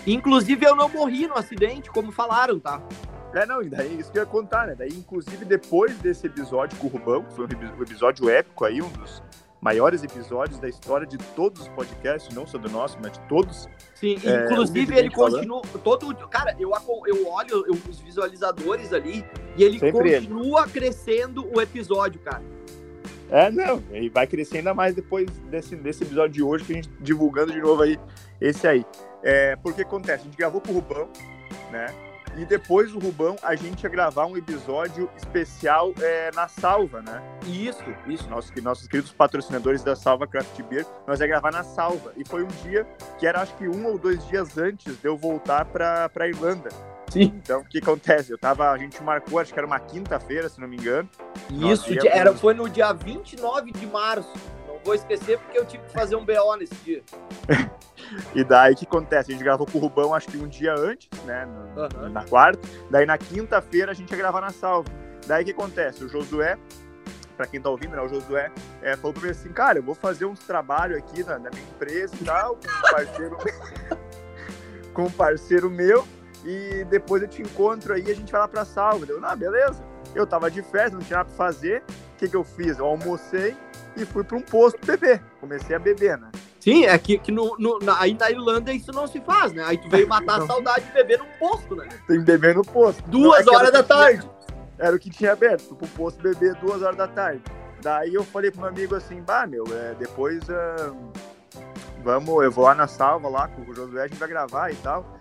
inclusive 0.05 0.65
eu 0.65 0.75
não 0.75 0.89
morri 0.89 1.25
no 1.25 1.37
acidente, 1.37 1.89
como 1.89 2.11
falaram, 2.11 2.59
tá? 2.59 2.81
É, 3.33 3.47
não, 3.47 3.63
e 3.63 3.69
daí 3.69 3.99
isso 3.99 4.11
que 4.11 4.19
eu 4.19 4.23
ia 4.23 4.27
contar, 4.27 4.67
né? 4.67 4.75
Daí, 4.77 4.91
inclusive, 4.91 5.43
depois 5.43 5.97
desse 5.97 6.27
episódio 6.27 6.77
com 6.77 6.85
o 6.85 6.89
Rubão, 6.89 7.23
que 7.23 7.33
foi 7.33 7.45
um 7.45 7.81
episódio 7.81 8.29
épico 8.29 8.63
aí, 8.63 8.79
um 8.79 8.89
dos 8.89 9.23
maiores 9.63 10.03
episódios 10.03 10.59
da 10.59 10.67
história 10.67 11.07
de 11.07 11.17
todos 11.17 11.61
os 11.61 11.67
podcasts, 11.69 12.35
não 12.35 12.45
só 12.45 12.57
do 12.57 12.69
nosso, 12.69 12.97
mas 13.01 13.13
de 13.13 13.19
todos. 13.21 13.69
Sim, 13.95 14.17
é, 14.23 14.45
inclusive 14.45 14.97
ele 14.97 15.09
continua. 15.09 15.61
Todo, 15.83 16.13
cara, 16.27 16.53
eu, 16.59 16.71
eu 17.07 17.27
olho 17.27 17.65
eu, 17.65 17.73
os 17.89 17.99
visualizadores 17.99 18.91
ali 18.91 19.25
e 19.55 19.63
ele 19.63 19.79
Sempre 19.79 20.15
continua 20.15 20.63
ele. 20.63 20.71
crescendo 20.71 21.49
o 21.55 21.61
episódio, 21.61 22.19
cara. 22.19 22.43
É, 23.31 23.49
não, 23.49 23.81
e 23.91 24.09
vai 24.09 24.27
crescer 24.27 24.57
ainda 24.57 24.73
mais 24.73 24.93
depois 24.93 25.29
desse, 25.49 25.75
desse 25.77 26.03
episódio 26.03 26.33
de 26.33 26.43
hoje, 26.43 26.65
que 26.65 26.73
a 26.73 26.75
gente 26.75 26.89
divulgando 26.99 27.53
de 27.53 27.61
novo 27.61 27.81
aí 27.81 27.97
esse 28.41 28.67
aí. 28.67 28.85
É, 29.23 29.55
porque 29.55 29.83
acontece, 29.83 30.23
a 30.23 30.25
gente 30.25 30.37
gravou 30.37 30.59
com 30.59 30.71
o 30.71 30.75
Rubão, 30.75 31.07
né? 31.71 31.87
E 32.35 32.45
depois 32.45 32.91
do 32.91 32.99
Rubão, 32.99 33.35
a 33.43 33.55
gente 33.55 33.83
ia 33.83 33.89
gravar 33.89 34.25
um 34.25 34.35
episódio 34.35 35.09
especial 35.15 35.93
é, 36.01 36.31
na 36.33 36.47
Salva, 36.47 37.01
né? 37.01 37.21
Isso, 37.45 37.83
isso. 38.07 38.27
Nossos, 38.29 38.51
nossos 38.61 38.87
queridos 38.87 39.11
patrocinadores 39.11 39.83
da 39.83 39.95
Salva 39.95 40.25
Craft 40.25 40.61
Beer, 40.63 40.85
nós 41.05 41.19
ia 41.19 41.27
gravar 41.27 41.51
na 41.51 41.63
Salva. 41.63 42.11
E 42.17 42.27
foi 42.27 42.43
um 42.43 42.47
dia 42.63 42.87
que 43.19 43.27
era, 43.27 43.41
acho 43.41 43.55
que 43.55 43.67
um 43.67 43.85
ou 43.85 43.97
dois 43.97 44.25
dias 44.27 44.57
antes 44.57 44.99
de 44.99 45.07
eu 45.07 45.15
voltar 45.15 45.65
pra, 45.65 46.09
pra 46.09 46.27
Irlanda. 46.27 46.69
Sim. 47.13 47.31
Então, 47.35 47.61
o 47.61 47.65
que 47.65 47.77
acontece? 47.77 48.31
Eu 48.31 48.39
tava, 48.39 48.71
a 48.71 48.77
gente 48.77 49.01
marcou, 49.03 49.37
acho 49.37 49.53
que 49.53 49.59
era 49.59 49.67
uma 49.67 49.79
quinta-feira, 49.79 50.49
se 50.49 50.59
não 50.59 50.67
me 50.67 50.77
engano. 50.77 51.07
Isso, 51.51 51.85
era, 52.07 52.33
foi 52.33 52.55
no 52.55 52.67
dia 52.67 52.91
29 52.91 53.71
de 53.71 53.85
março. 53.85 54.33
Vou 54.83 54.93
esquecer 54.93 55.39
porque 55.39 55.57
eu 55.57 55.65
tive 55.65 55.83
que 55.83 55.91
fazer 55.91 56.15
um 56.15 56.25
BO 56.25 56.55
nesse 56.57 56.75
dia. 56.75 57.03
E 58.35 58.43
daí 58.43 58.73
o 58.73 58.75
que 58.75 58.85
acontece? 58.85 59.31
A 59.31 59.33
gente 59.33 59.43
gravou 59.43 59.65
com 59.65 59.77
o 59.77 59.81
Rubão 59.81 60.13
acho 60.13 60.27
que 60.27 60.37
um 60.37 60.47
dia 60.47 60.73
antes, 60.73 61.09
né? 61.23 61.45
No, 61.45 61.81
uhum. 61.81 62.09
Na 62.09 62.23
quarta. 62.25 62.61
Daí 62.89 63.05
na 63.05 63.17
quinta-feira 63.17 63.91
a 63.91 63.95
gente 63.95 64.11
ia 64.11 64.17
gravar 64.17 64.41
na 64.41 64.49
salva. 64.49 64.89
Daí 65.25 65.43
o 65.43 65.45
que 65.45 65.51
acontece? 65.51 66.03
O 66.03 66.09
Josué, 66.09 66.57
para 67.35 67.47
quem 67.47 67.61
tá 67.61 67.69
ouvindo, 67.69 67.95
né? 67.95 68.01
O 68.01 68.07
Josué 68.07 68.51
é, 68.81 68.95
falou 68.95 69.13
pra 69.13 69.23
mim 69.23 69.29
assim, 69.29 69.51
cara, 69.51 69.79
eu 69.79 69.83
vou 69.83 69.95
fazer 69.95 70.25
uns 70.25 70.39
trabalhos 70.39 70.97
aqui 70.97 71.23
na, 71.23 71.39
na, 71.39 71.49
minha 71.49 71.63
empresa 71.63 72.13
e 72.19 72.23
tal, 72.23 72.55
com 72.55 72.67
um 72.67 72.91
parceiro, 72.91 73.37
com 74.93 75.03
um 75.03 75.11
parceiro 75.11 75.69
meu, 75.69 76.05
e 76.45 76.83
depois 76.89 77.21
eu 77.21 77.27
te 77.27 77.41
encontro 77.41 77.93
aí 77.93 78.03
e 78.05 78.11
a 78.11 78.15
gente 78.15 78.31
vai 78.31 78.41
lá 78.41 78.47
pra 78.47 78.65
salva. 78.65 79.05
Deu, 79.05 79.19
ah, 79.23 79.35
beleza. 79.35 79.83
Eu 80.13 80.27
tava 80.27 80.51
de 80.51 80.61
festa, 80.61 80.97
não 80.97 81.03
tinha 81.03 81.17
nada 81.17 81.29
pra 81.29 81.37
fazer. 81.37 81.83
O 82.13 82.17
que, 82.17 82.27
que 82.27 82.35
eu 82.35 82.43
fiz? 82.43 82.77
Eu 82.77 82.85
almocei 82.85 83.55
e 83.95 84.05
fui 84.05 84.23
para 84.23 84.37
um 84.37 84.41
posto 84.41 84.85
beber. 84.85 85.21
Comecei 85.39 85.75
a 85.75 85.79
beber, 85.79 86.17
né? 86.17 86.29
Sim, 86.59 86.85
é 86.85 86.97
que, 86.97 87.17
que 87.17 87.31
no, 87.31 87.55
no, 87.57 87.79
na, 87.79 87.99
aí 87.99 88.13
na 88.13 88.31
Irlanda 88.31 88.71
isso 88.71 88.91
não 88.91 89.05
se 89.07 89.19
faz, 89.21 89.51
né? 89.51 89.63
Aí 89.65 89.77
tu 89.77 89.89
veio 89.89 90.07
matar 90.09 90.41
a 90.41 90.47
saudade 90.47 90.85
de 90.85 90.91
beber 90.93 91.19
no 91.19 91.25
posto, 91.39 91.75
né? 91.75 91.87
Tem 92.07 92.19
que 92.19 92.25
beber 92.25 92.55
no 92.55 92.63
posto. 92.63 93.03
Duas 93.09 93.45
horas 93.47 93.71
da 93.71 93.83
tarde. 93.83 94.21
Tinha, 94.21 94.33
era 94.79 94.95
o 94.95 94.99
que 94.99 95.09
tinha 95.09 95.33
aberto, 95.33 95.75
pro 95.75 95.87
posto 95.89 96.21
beber 96.21 96.55
duas 96.55 96.81
horas 96.81 96.97
da 96.97 97.07
tarde. 97.07 97.41
Daí 97.81 98.13
eu 98.13 98.23
falei 98.23 98.49
pro 98.49 98.61
meu 98.61 98.69
amigo 98.69 98.95
assim, 98.95 99.21
bah, 99.21 99.45
meu, 99.45 99.65
é, 99.69 99.93
depois 99.99 100.41
uh, 100.47 100.95
vamos, 102.01 102.43
eu 102.43 102.51
vou 102.51 102.63
lá 102.63 102.73
na 102.73 102.87
salva 102.87 103.27
lá 103.27 103.47
com 103.49 103.61
o 103.61 103.75
Josué, 103.75 104.03
a 104.03 104.07
gente 104.07 104.17
vai 104.17 104.29
gravar 104.29 104.71
e 104.71 104.75
tal 104.75 105.19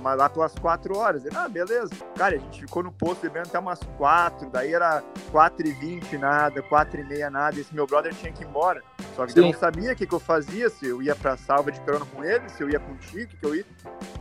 mas 0.00 0.18
lá 0.18 0.28
pelas 0.28 0.54
quatro 0.54 0.96
horas. 0.96 1.24
Ele, 1.24 1.36
ah, 1.36 1.48
beleza. 1.48 1.90
Cara, 2.16 2.36
a 2.36 2.38
gente 2.38 2.60
ficou 2.60 2.82
no 2.82 2.92
posto 2.92 3.22
bebendo 3.22 3.48
até 3.48 3.58
umas 3.58 3.80
quatro, 3.96 4.48
daí 4.50 4.72
era 4.72 5.02
quatro 5.30 5.66
e 5.66 5.72
vinte 5.72 6.16
nada, 6.16 6.62
quatro 6.62 7.00
e 7.00 7.04
meia 7.04 7.30
nada, 7.30 7.56
e 7.56 7.60
esse 7.60 7.74
meu 7.74 7.86
brother 7.86 8.14
tinha 8.14 8.32
que 8.32 8.42
ir 8.42 8.46
embora. 8.46 8.82
Só 9.14 9.26
que 9.26 9.32
Sim. 9.32 9.40
eu 9.40 9.46
não 9.46 9.54
sabia 9.54 9.92
o 9.92 9.96
que, 9.96 10.06
que 10.06 10.14
eu 10.14 10.20
fazia, 10.20 10.68
se 10.68 10.86
eu 10.86 11.02
ia 11.02 11.14
pra 11.14 11.36
salva 11.36 11.70
de 11.70 11.80
carona 11.80 12.06
com 12.06 12.24
ele, 12.24 12.48
se 12.48 12.62
eu 12.62 12.68
ia 12.68 12.80
contigo, 12.80 13.24
o 13.24 13.28
que, 13.28 13.36
que 13.36 13.46
eu 13.46 13.54
ia. 13.54 13.64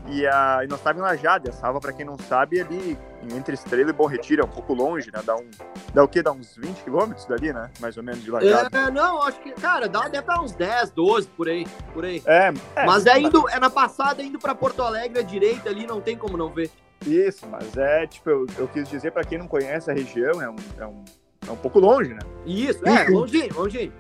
E, 0.08 0.26
a, 0.28 0.62
e 0.64 0.68
nós 0.68 0.80
estávamos 0.80 1.08
em 1.08 1.12
Lajada, 1.12 1.52
a 1.62 1.80
pra 1.80 1.92
quem 1.92 2.06
não 2.06 2.18
sabe, 2.18 2.60
é 2.60 2.62
ali 2.62 2.98
entre 3.34 3.56
Estrela 3.56 3.90
e 3.90 3.94
Bom 3.94 4.06
Retiro, 4.06 4.44
é 4.44 4.46
um 4.46 4.50
pouco 4.50 4.74
longe, 4.74 5.10
né? 5.12 5.20
Dá 5.26 5.36
um. 5.36 5.50
Dá 5.94 6.04
o 6.04 6.08
quê? 6.08 6.22
Dá 6.22 6.32
uns 6.32 6.56
20 6.56 6.84
quilômetros 6.84 7.26
dali, 7.26 7.52
né? 7.52 7.72
Mais 7.80 7.98
ou 7.98 8.04
menos 8.04 8.24
de 8.24 8.30
Lajada. 8.30 8.70
É, 8.78 8.92
não, 8.92 9.22
acho 9.24 9.40
que, 9.40 9.52
cara, 9.54 9.90
dá, 9.90 10.08
deve 10.08 10.28
dar 10.28 10.42
uns 10.42 10.52
10, 10.52 10.92
12 10.92 11.28
por 11.30 11.50
aí. 11.50 11.66
Por 11.94 12.06
aí. 12.06 12.22
É, 12.26 12.54
é 12.76 12.86
Mas 12.86 13.06
é 13.08 13.20
indo, 13.20 13.50
é 13.50 13.60
na 13.60 13.70
passada, 13.70 14.22
indo 14.22 14.38
pra 14.38 14.54
Porto 14.54 14.84
Alegre 14.84 15.20
à 15.20 15.24
direita 15.24 15.70
ali, 15.70 15.88
não 15.88 16.00
tem 16.00 16.16
como 16.16 16.38
não 16.38 16.50
ver. 16.50 16.70
Isso, 17.06 17.46
mas 17.48 17.76
é, 17.76 18.08
tipo, 18.08 18.30
eu, 18.30 18.46
eu 18.58 18.68
quis 18.68 18.88
dizer 18.88 19.12
pra 19.12 19.24
quem 19.24 19.38
não 19.38 19.48
conhece 19.48 19.90
a 19.90 19.94
região, 19.94 20.42
é 20.42 20.50
um, 20.50 20.56
é 20.80 20.86
um, 20.86 21.06
é 21.48 21.52
um 21.52 21.58
pouco 21.58 21.80
longe, 21.80 22.14
né? 22.14 22.20
Isso, 22.46 22.82
é, 22.88 23.08
longe, 23.10 23.50
longe. 23.50 23.92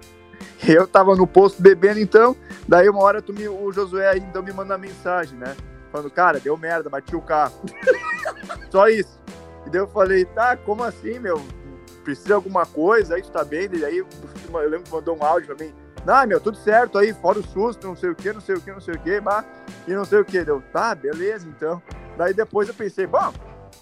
Eu 0.68 0.88
tava 0.88 1.16
no 1.16 1.28
posto 1.28 1.62
bebendo, 1.62 2.00
então, 2.00 2.36
daí 2.68 2.90
uma 2.90 3.02
hora 3.02 3.22
tu 3.22 3.34
me, 3.34 3.48
o 3.48 3.72
Josué 3.72 4.18
então 4.18 4.42
me 4.42 4.54
manda 4.54 4.78
mensagem, 4.78 5.38
né? 5.38 5.56
Falando, 5.96 6.12
cara, 6.12 6.42
deu 6.42 6.58
merda, 6.58 6.90
bati 6.90 7.16
o 7.16 7.22
carro. 7.22 7.54
Só 8.70 8.90
isso. 8.90 9.18
E 9.66 9.70
daí 9.70 9.80
eu 9.80 9.88
falei, 9.88 10.26
tá, 10.26 10.58
como 10.58 10.84
assim, 10.84 11.20
meu? 11.20 11.42
Precisa 12.04 12.28
de 12.28 12.34
alguma 12.34 12.66
coisa? 12.66 13.16
Aí 13.16 13.22
tu 13.22 13.32
tá 13.32 13.46
bem? 13.46 13.70
E 13.72 13.86
aí 13.86 14.00
eu 14.00 14.08
lembro 14.54 14.84
que 14.84 14.92
mandou 14.92 15.18
um 15.18 15.24
áudio 15.24 15.56
pra 15.56 15.66
mim. 15.66 15.74
Não, 16.06 16.28
meu, 16.28 16.42
tudo 16.42 16.58
certo 16.58 16.98
aí, 16.98 17.14
fora 17.14 17.40
o 17.40 17.44
susto, 17.44 17.88
não 17.88 17.96
sei 17.96 18.10
o 18.10 18.16
que, 18.16 18.34
não 18.34 18.42
sei 18.42 18.56
o 18.56 18.62
que, 18.62 18.72
não 18.72 18.82
sei 18.82 18.96
o 18.96 19.00
que, 19.00 19.22
bah, 19.22 19.46
e 19.88 19.94
não 19.94 20.04
sei 20.04 20.20
o 20.20 20.26
que. 20.26 20.44
Deu, 20.44 20.62
tá, 20.74 20.94
beleza, 20.94 21.48
então. 21.48 21.82
Daí 22.18 22.34
depois 22.34 22.68
eu 22.68 22.74
pensei, 22.74 23.08
bom, 23.08 23.34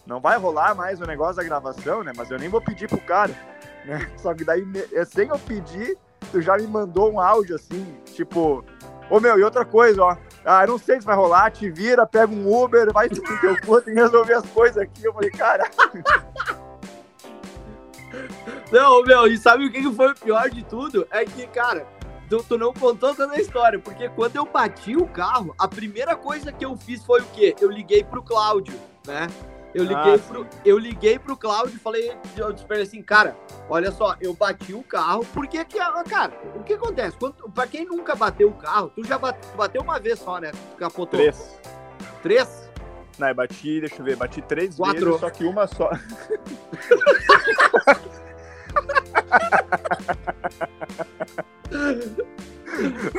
não 0.05 0.21
vai 0.21 0.37
rolar 0.37 0.75
mais 0.75 1.01
o 1.01 1.07
negócio 1.07 1.37
da 1.37 1.43
gravação, 1.43 2.03
né? 2.03 2.13
Mas 2.15 2.29
eu 2.29 2.37
nem 2.37 2.47
vou 2.47 2.61
pedir 2.61 2.87
pro 2.87 3.01
cara, 3.01 3.33
né? 3.85 4.07
Só 4.17 4.35
que 4.35 4.43
daí, 4.45 4.63
sem 5.07 5.29
eu 5.29 5.39
pedir, 5.39 5.97
tu 6.31 6.39
já 6.43 6.57
me 6.57 6.67
mandou 6.67 7.11
um 7.11 7.19
áudio 7.19 7.55
assim, 7.55 7.97
tipo, 8.13 8.63
ô 9.09 9.19
meu, 9.19 9.39
e 9.39 9.43
outra 9.43 9.65
coisa, 9.65 10.03
ó. 10.03 10.15
Ah, 10.45 10.67
não 10.67 10.77
sei 10.77 10.99
se 10.99 11.05
vai 11.05 11.15
rolar, 11.15 11.51
te 11.51 11.69
vira, 11.69 12.05
pega 12.05 12.31
um 12.31 12.53
Uber, 12.53 12.91
vai 12.91 13.07
pro 13.07 13.39
teu 13.39 13.61
cu, 13.61 13.81
tem 13.81 13.93
que 13.93 14.01
resolver 14.01 14.33
as 14.33 14.45
coisas 14.47 14.77
aqui. 14.77 15.05
Eu 15.05 15.13
falei, 15.13 15.31
cara. 15.31 15.69
Não, 18.71 19.03
meu, 19.03 19.27
e 19.27 19.37
sabe 19.37 19.65
o 19.65 19.71
que 19.71 19.81
foi 19.91 20.11
o 20.11 20.15
pior 20.15 20.49
de 20.49 20.63
tudo? 20.63 21.07
É 21.09 21.25
que, 21.25 21.47
cara, 21.47 21.85
tu, 22.29 22.43
tu, 22.43 22.57
não 22.57 22.73
contou 22.73 23.15
toda 23.15 23.33
a 23.33 23.39
história, 23.39 23.79
porque 23.79 24.09
quando 24.09 24.35
eu 24.35 24.45
bati 24.45 24.95
o 24.95 25.07
carro, 25.07 25.53
a 25.57 25.67
primeira 25.67 26.15
coisa 26.15 26.51
que 26.51 26.65
eu 26.65 26.75
fiz 26.75 27.03
foi 27.03 27.21
o 27.21 27.25
quê? 27.33 27.55
Eu 27.59 27.71
liguei 27.71 28.03
pro 28.03 28.21
Cláudio, 28.21 28.73
né? 29.05 29.27
Eu 29.73 29.83
liguei, 29.83 30.13
ah, 30.15 30.19
pro, 30.19 30.47
eu 30.63 30.77
liguei 30.77 31.17
pro 31.17 31.35
Cláudio 31.35 31.75
e 31.75 31.79
falei, 31.79 32.15
eu 32.37 32.53
disse 32.53 32.71
assim, 32.73 33.01
cara, 33.01 33.35
olha 33.67 33.91
só, 33.91 34.15
eu 34.21 34.33
bati 34.33 34.73
o 34.73 34.83
carro, 34.83 35.25
porque 35.33 35.65
que, 35.65 35.79
ah, 35.79 36.03
cara, 36.07 36.33
o 36.55 36.63
que 36.63 36.73
acontece? 36.73 37.17
Quando, 37.17 37.49
pra 37.49 37.65
quem 37.65 37.83
nunca 37.85 38.13
bateu 38.13 38.49
o 38.49 38.53
carro, 38.53 38.91
tu 38.95 39.03
já 39.03 39.17
bate, 39.17 39.39
bateu 39.55 39.81
uma 39.81 39.99
vez 39.99 40.19
só, 40.19 40.39
né? 40.39 40.51
Tu 40.51 40.77
capotou. 40.77 41.19
Três. 41.19 41.59
Três? 42.21 42.69
Não, 43.17 43.29
eu 43.29 43.35
bati, 43.35 43.79
deixa 43.79 43.95
eu 43.99 44.05
ver, 44.05 44.15
bati 44.15 44.41
três 44.43 44.75
Quatro. 44.75 45.05
vezes, 45.05 45.19
só 45.19 45.29
que 45.29 45.43
uma 45.43 45.65
só. 45.65 45.89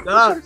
ah. 0.07 0.37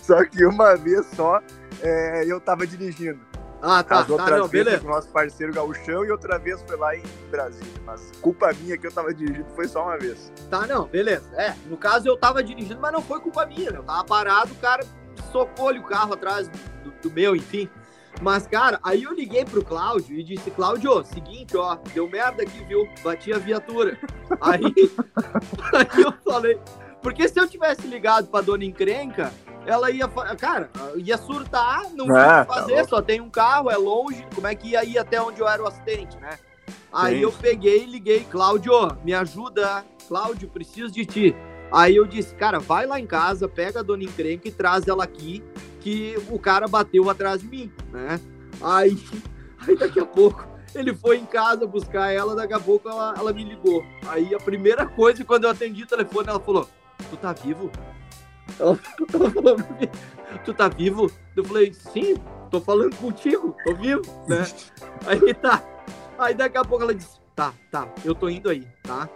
Só 0.00 0.24
que 0.24 0.44
uma 0.44 0.76
vez 0.76 1.06
só 1.14 1.40
é, 1.82 2.24
eu 2.26 2.40
tava 2.40 2.66
dirigindo. 2.66 3.20
Ah, 3.62 3.82
tá. 3.82 4.04
Tá, 4.04 4.12
outras 4.12 4.38
não, 4.38 4.48
vezes 4.48 4.64
beleza. 4.64 4.82
com 4.82 4.88
o 4.88 4.94
nosso 4.94 5.08
parceiro 5.08 5.52
Gauchão 5.52 6.04
e 6.04 6.10
outra 6.10 6.38
vez 6.38 6.62
foi 6.62 6.76
lá 6.76 6.96
em 6.96 7.02
Brasília. 7.30 7.72
Mas 7.84 8.10
culpa 8.20 8.52
minha 8.54 8.76
que 8.76 8.86
eu 8.86 8.92
tava 8.92 9.12
dirigindo 9.12 9.46
foi 9.54 9.68
só 9.68 9.84
uma 9.84 9.98
vez. 9.98 10.32
Tá, 10.48 10.66
não, 10.66 10.86
beleza. 10.86 11.28
É, 11.36 11.54
no 11.66 11.76
caso 11.76 12.08
eu 12.08 12.16
tava 12.16 12.42
dirigindo, 12.42 12.80
mas 12.80 12.92
não 12.92 13.02
foi 13.02 13.20
culpa 13.20 13.44
minha, 13.46 13.70
né? 13.70 13.78
Eu 13.78 13.82
tava 13.82 14.04
parado, 14.04 14.52
o 14.52 14.56
cara 14.56 14.84
socou-lhe 15.30 15.78
o 15.78 15.84
carro 15.84 16.14
atrás 16.14 16.48
do, 16.48 16.90
do, 17.02 17.10
meu, 17.10 17.36
enfim. 17.36 17.68
Mas, 18.20 18.46
cara, 18.46 18.78
aí 18.82 19.04
eu 19.04 19.12
liguei 19.12 19.44
pro 19.44 19.64
Cláudio 19.64 20.18
e 20.18 20.22
disse, 20.22 20.50
Cláudio, 20.50 21.04
seguinte, 21.04 21.56
ó, 21.56 21.76
deu 21.94 22.08
merda 22.08 22.42
aqui, 22.42 22.64
viu? 22.64 22.88
Bati 23.02 23.32
a 23.32 23.38
viatura. 23.38 23.98
aí, 24.40 24.62
aí 25.72 26.02
eu 26.02 26.12
falei, 26.24 26.58
porque 27.02 27.28
se 27.28 27.40
eu 27.40 27.48
tivesse 27.48 27.86
ligado 27.86 28.28
pra 28.28 28.40
dona 28.40 28.64
encrenca, 28.64 29.32
ela 29.66 29.90
ia, 29.90 30.08
cara, 30.38 30.70
ia 30.96 31.16
surtar, 31.18 31.90
não 31.92 32.06
ia 32.06 32.40
ah, 32.40 32.44
tá 32.44 32.54
fazer, 32.54 32.76
tá 32.76 32.84
só 32.84 33.02
tem 33.02 33.20
um 33.20 33.30
carro, 33.30 33.70
é 33.70 33.76
longe, 33.76 34.26
como 34.34 34.46
é 34.46 34.54
que 34.54 34.70
ia 34.70 34.84
ir 34.84 34.98
até 34.98 35.20
onde 35.20 35.40
eu 35.40 35.48
era 35.48 35.62
o 35.62 35.66
acidente, 35.66 36.16
né? 36.18 36.38
Aí 36.92 37.16
Sim. 37.16 37.22
eu 37.22 37.32
peguei 37.32 37.84
e 37.84 37.86
liguei, 37.86 38.24
Cláudio, 38.24 38.72
me 39.04 39.14
ajuda, 39.14 39.84
Cláudio, 40.08 40.48
preciso 40.48 40.92
de 40.92 41.06
ti. 41.06 41.36
Aí 41.72 41.94
eu 41.94 42.04
disse, 42.04 42.34
cara, 42.34 42.58
vai 42.58 42.86
lá 42.86 42.98
em 42.98 43.06
casa, 43.06 43.48
pega 43.48 43.80
a 43.80 43.82
dona 43.82 44.02
encrenca 44.02 44.48
e 44.48 44.52
traz 44.52 44.88
ela 44.88 45.04
aqui, 45.04 45.42
que 45.80 46.16
o 46.28 46.38
cara 46.38 46.66
bateu 46.66 47.08
atrás 47.08 47.40
de 47.40 47.46
mim, 47.46 47.72
né? 47.92 48.20
Aí, 48.60 48.98
aí 49.66 49.76
daqui 49.76 50.00
a 50.00 50.06
pouco 50.06 50.48
ele 50.74 50.94
foi 50.94 51.18
em 51.18 51.26
casa 51.26 51.66
buscar 51.66 52.12
ela, 52.12 52.34
daqui 52.34 52.52
a 52.52 52.60
pouco 52.60 52.88
ela, 52.88 53.14
ela 53.16 53.32
me 53.32 53.44
ligou. 53.44 53.84
Aí 54.08 54.34
a 54.34 54.38
primeira 54.38 54.86
coisa, 54.86 55.24
quando 55.24 55.44
eu 55.44 55.50
atendi 55.50 55.84
o 55.84 55.86
telefone, 55.86 56.28
ela 56.28 56.40
falou, 56.40 56.68
tu 57.08 57.16
tá 57.16 57.32
vivo? 57.32 57.70
Ela, 58.58 58.76
falou, 59.30 59.56
tu 60.44 60.54
tá 60.54 60.68
vivo? 60.68 61.10
Eu 61.36 61.44
falei, 61.44 61.72
sim, 61.72 62.16
tô 62.50 62.60
falando 62.60 62.94
contigo, 62.96 63.54
tô 63.64 63.74
vivo, 63.74 64.02
né? 64.26 64.44
Aí 65.06 65.34
tá. 65.34 65.62
Aí 66.18 66.34
daqui 66.34 66.58
a 66.58 66.64
pouco 66.64 66.84
ela 66.84 66.94
disse, 66.94 67.18
tá, 67.34 67.54
tá, 67.70 67.88
eu 68.04 68.14
tô 68.14 68.28
indo 68.28 68.50
aí, 68.50 68.66
tá? 68.82 69.08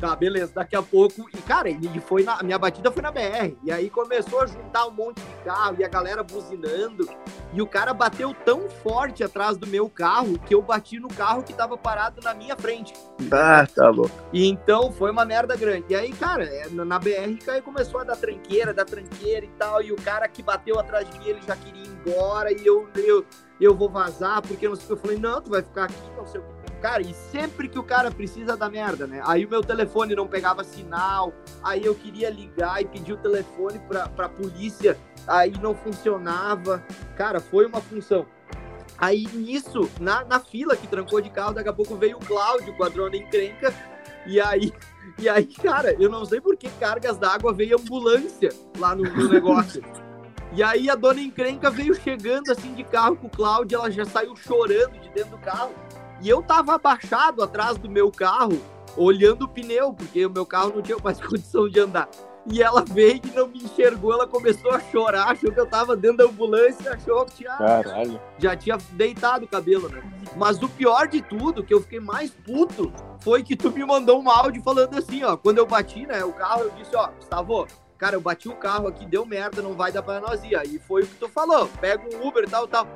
Tá, 0.00 0.16
beleza, 0.16 0.52
daqui 0.54 0.74
a 0.74 0.82
pouco. 0.82 1.28
E, 1.28 1.36
cara, 1.42 1.68
ele 1.68 2.00
foi 2.00 2.22
na. 2.22 2.42
Minha 2.42 2.58
batida 2.58 2.90
foi 2.90 3.02
na 3.02 3.10
BR. 3.10 3.54
E 3.62 3.70
aí 3.70 3.90
começou 3.90 4.40
a 4.40 4.46
juntar 4.46 4.86
um 4.86 4.90
monte 4.90 5.20
de 5.20 5.44
carro 5.44 5.76
e 5.78 5.84
a 5.84 5.88
galera 5.88 6.22
buzinando. 6.22 7.06
e 7.52 7.60
o 7.60 7.66
cara 7.66 7.92
bateu 7.92 8.32
tão 8.32 8.66
forte 8.70 9.22
atrás 9.22 9.58
do 9.58 9.66
meu 9.66 9.90
carro 9.90 10.38
que 10.38 10.54
eu 10.54 10.62
bati 10.62 10.98
no 10.98 11.08
carro 11.08 11.42
que 11.42 11.52
tava 11.52 11.76
parado 11.76 12.22
na 12.24 12.32
minha 12.32 12.56
frente. 12.56 12.94
Ah, 13.30 13.66
tá 13.66 13.90
louco. 13.90 14.10
E 14.32 14.48
então 14.48 14.90
foi 14.90 15.10
uma 15.10 15.26
merda 15.26 15.54
grande. 15.54 15.84
E 15.90 15.94
aí, 15.94 16.12
cara, 16.12 16.44
é, 16.44 16.68
na 16.70 16.98
BR 16.98 17.36
aí 17.48 17.60
começou 17.60 18.00
a 18.00 18.04
dar 18.04 18.16
tranqueira, 18.16 18.72
dar 18.72 18.86
tranqueira 18.86 19.44
e 19.44 19.50
tal. 19.50 19.82
E 19.82 19.92
o 19.92 19.96
cara 19.96 20.26
que 20.28 20.42
bateu 20.42 20.78
atrás 20.78 21.08
de 21.10 21.18
mim, 21.18 21.26
ele 21.26 21.42
já 21.46 21.54
queria 21.56 21.82
ir 21.82 21.88
embora. 21.88 22.50
E 22.50 22.66
eu, 22.66 22.88
eu, 22.96 23.26
eu 23.60 23.74
vou 23.74 23.90
vazar, 23.90 24.40
porque 24.40 24.66
não 24.66 24.76
sei 24.76 24.84
o 24.84 24.86
que. 24.86 24.92
Eu 24.94 24.96
falei, 24.96 25.18
não, 25.18 25.42
tu 25.42 25.50
vai 25.50 25.60
ficar 25.60 25.84
aqui, 25.84 26.10
não 26.16 26.26
sei 26.26 26.40
o 26.40 26.44
que. 26.44 26.59
Cara, 26.80 27.02
e 27.02 27.12
sempre 27.12 27.68
que 27.68 27.78
o 27.78 27.82
cara 27.82 28.10
precisa 28.10 28.56
da 28.56 28.70
merda, 28.70 29.06
né? 29.06 29.20
Aí 29.26 29.44
o 29.44 29.50
meu 29.50 29.62
telefone 29.62 30.14
não 30.14 30.26
pegava 30.26 30.64
sinal, 30.64 31.32
aí 31.62 31.84
eu 31.84 31.94
queria 31.94 32.30
ligar 32.30 32.80
e 32.80 32.86
pedir 32.86 33.12
o 33.12 33.18
telefone 33.18 33.78
pra, 33.80 34.08
pra 34.08 34.28
polícia, 34.28 34.96
aí 35.26 35.52
não 35.60 35.74
funcionava. 35.74 36.82
Cara, 37.16 37.38
foi 37.38 37.66
uma 37.66 37.82
função. 37.82 38.26
Aí 38.96 39.26
nisso, 39.32 39.90
na, 40.00 40.24
na 40.24 40.40
fila 40.40 40.76
que 40.76 40.86
trancou 40.86 41.20
de 41.20 41.30
carro, 41.30 41.54
daqui 41.54 41.68
a 41.68 41.72
pouco 41.72 41.96
veio 41.96 42.16
o 42.16 42.24
Cláudio 42.24 42.74
com 42.74 42.84
a 42.84 42.88
drone 42.88 43.18
encrenca, 43.18 43.74
e 44.26 44.40
aí, 44.40 44.72
e 45.18 45.28
aí, 45.28 45.46
cara, 45.46 45.94
eu 45.98 46.08
não 46.10 46.24
sei 46.24 46.40
por 46.40 46.56
que 46.56 46.68
cargas 46.78 47.18
d'água 47.18 47.52
veio 47.52 47.78
ambulância 47.78 48.50
lá 48.78 48.94
no, 48.94 49.02
no 49.02 49.28
negócio. 49.28 49.82
E 50.52 50.62
aí 50.62 50.90
a 50.90 50.96
dona 50.96 51.20
encrenca 51.20 51.70
veio 51.70 51.94
chegando 51.94 52.50
assim 52.50 52.74
de 52.74 52.82
carro 52.82 53.16
com 53.16 53.28
o 53.28 53.30
Cláudio, 53.30 53.78
ela 53.78 53.90
já 53.90 54.04
saiu 54.04 54.34
chorando 54.34 54.98
de 54.98 55.08
dentro 55.10 55.32
do 55.32 55.38
carro. 55.38 55.72
E 56.20 56.28
eu 56.28 56.42
tava 56.42 56.74
abaixado 56.74 57.42
atrás 57.42 57.78
do 57.78 57.88
meu 57.88 58.10
carro, 58.10 58.60
olhando 58.96 59.44
o 59.44 59.48
pneu, 59.48 59.92
porque 59.92 60.26
o 60.26 60.30
meu 60.30 60.44
carro 60.44 60.72
não 60.74 60.82
tinha 60.82 60.98
mais 61.02 61.20
condição 61.24 61.68
de 61.68 61.80
andar. 61.80 62.08
E 62.46 62.62
ela 62.62 62.82
veio 62.82 63.20
e 63.22 63.30
não 63.32 63.46
me 63.46 63.58
enxergou, 63.58 64.12
ela 64.12 64.26
começou 64.26 64.70
a 64.70 64.80
chorar, 64.80 65.30
achou 65.30 65.52
que 65.52 65.60
eu 65.60 65.66
tava 65.66 65.94
dentro 65.94 66.18
da 66.18 66.24
ambulância, 66.24 66.92
achou 66.92 67.24
que 67.26 67.36
tinha. 67.36 67.54
Caralho. 67.56 68.20
Já 68.38 68.56
tinha 68.56 68.78
deitado 68.92 69.44
o 69.44 69.48
cabelo, 69.48 69.88
né? 69.88 70.02
Mas 70.36 70.62
o 70.62 70.68
pior 70.68 71.06
de 71.06 71.20
tudo, 71.20 71.62
que 71.62 71.72
eu 71.72 71.82
fiquei 71.82 72.00
mais 72.00 72.30
puto, 72.30 72.92
foi 73.20 73.42
que 73.42 73.54
tu 73.54 73.70
me 73.70 73.84
mandou 73.84 74.22
um 74.22 74.30
áudio 74.30 74.62
falando 74.62 74.96
assim, 74.96 75.22
ó. 75.22 75.36
Quando 75.36 75.58
eu 75.58 75.66
bati, 75.66 76.06
né, 76.06 76.24
o 76.24 76.32
carro, 76.32 76.62
eu 76.62 76.70
disse, 76.70 76.96
ó, 76.96 77.08
Gustavo, 77.08 77.66
cara, 77.98 78.16
eu 78.16 78.20
bati 78.20 78.48
o 78.48 78.56
carro 78.56 78.88
aqui, 78.88 79.04
deu 79.04 79.26
merda, 79.26 79.60
não 79.60 79.74
vai 79.74 79.92
dar 79.92 80.02
pra 80.02 80.20
nós 80.20 80.42
ir. 80.42 80.56
Aí 80.56 80.78
foi 80.78 81.02
o 81.02 81.06
que 81.06 81.16
tu 81.16 81.28
falou, 81.28 81.68
pega 81.80 82.02
um 82.16 82.26
Uber, 82.26 82.48
tal, 82.48 82.66
tal. 82.66 82.86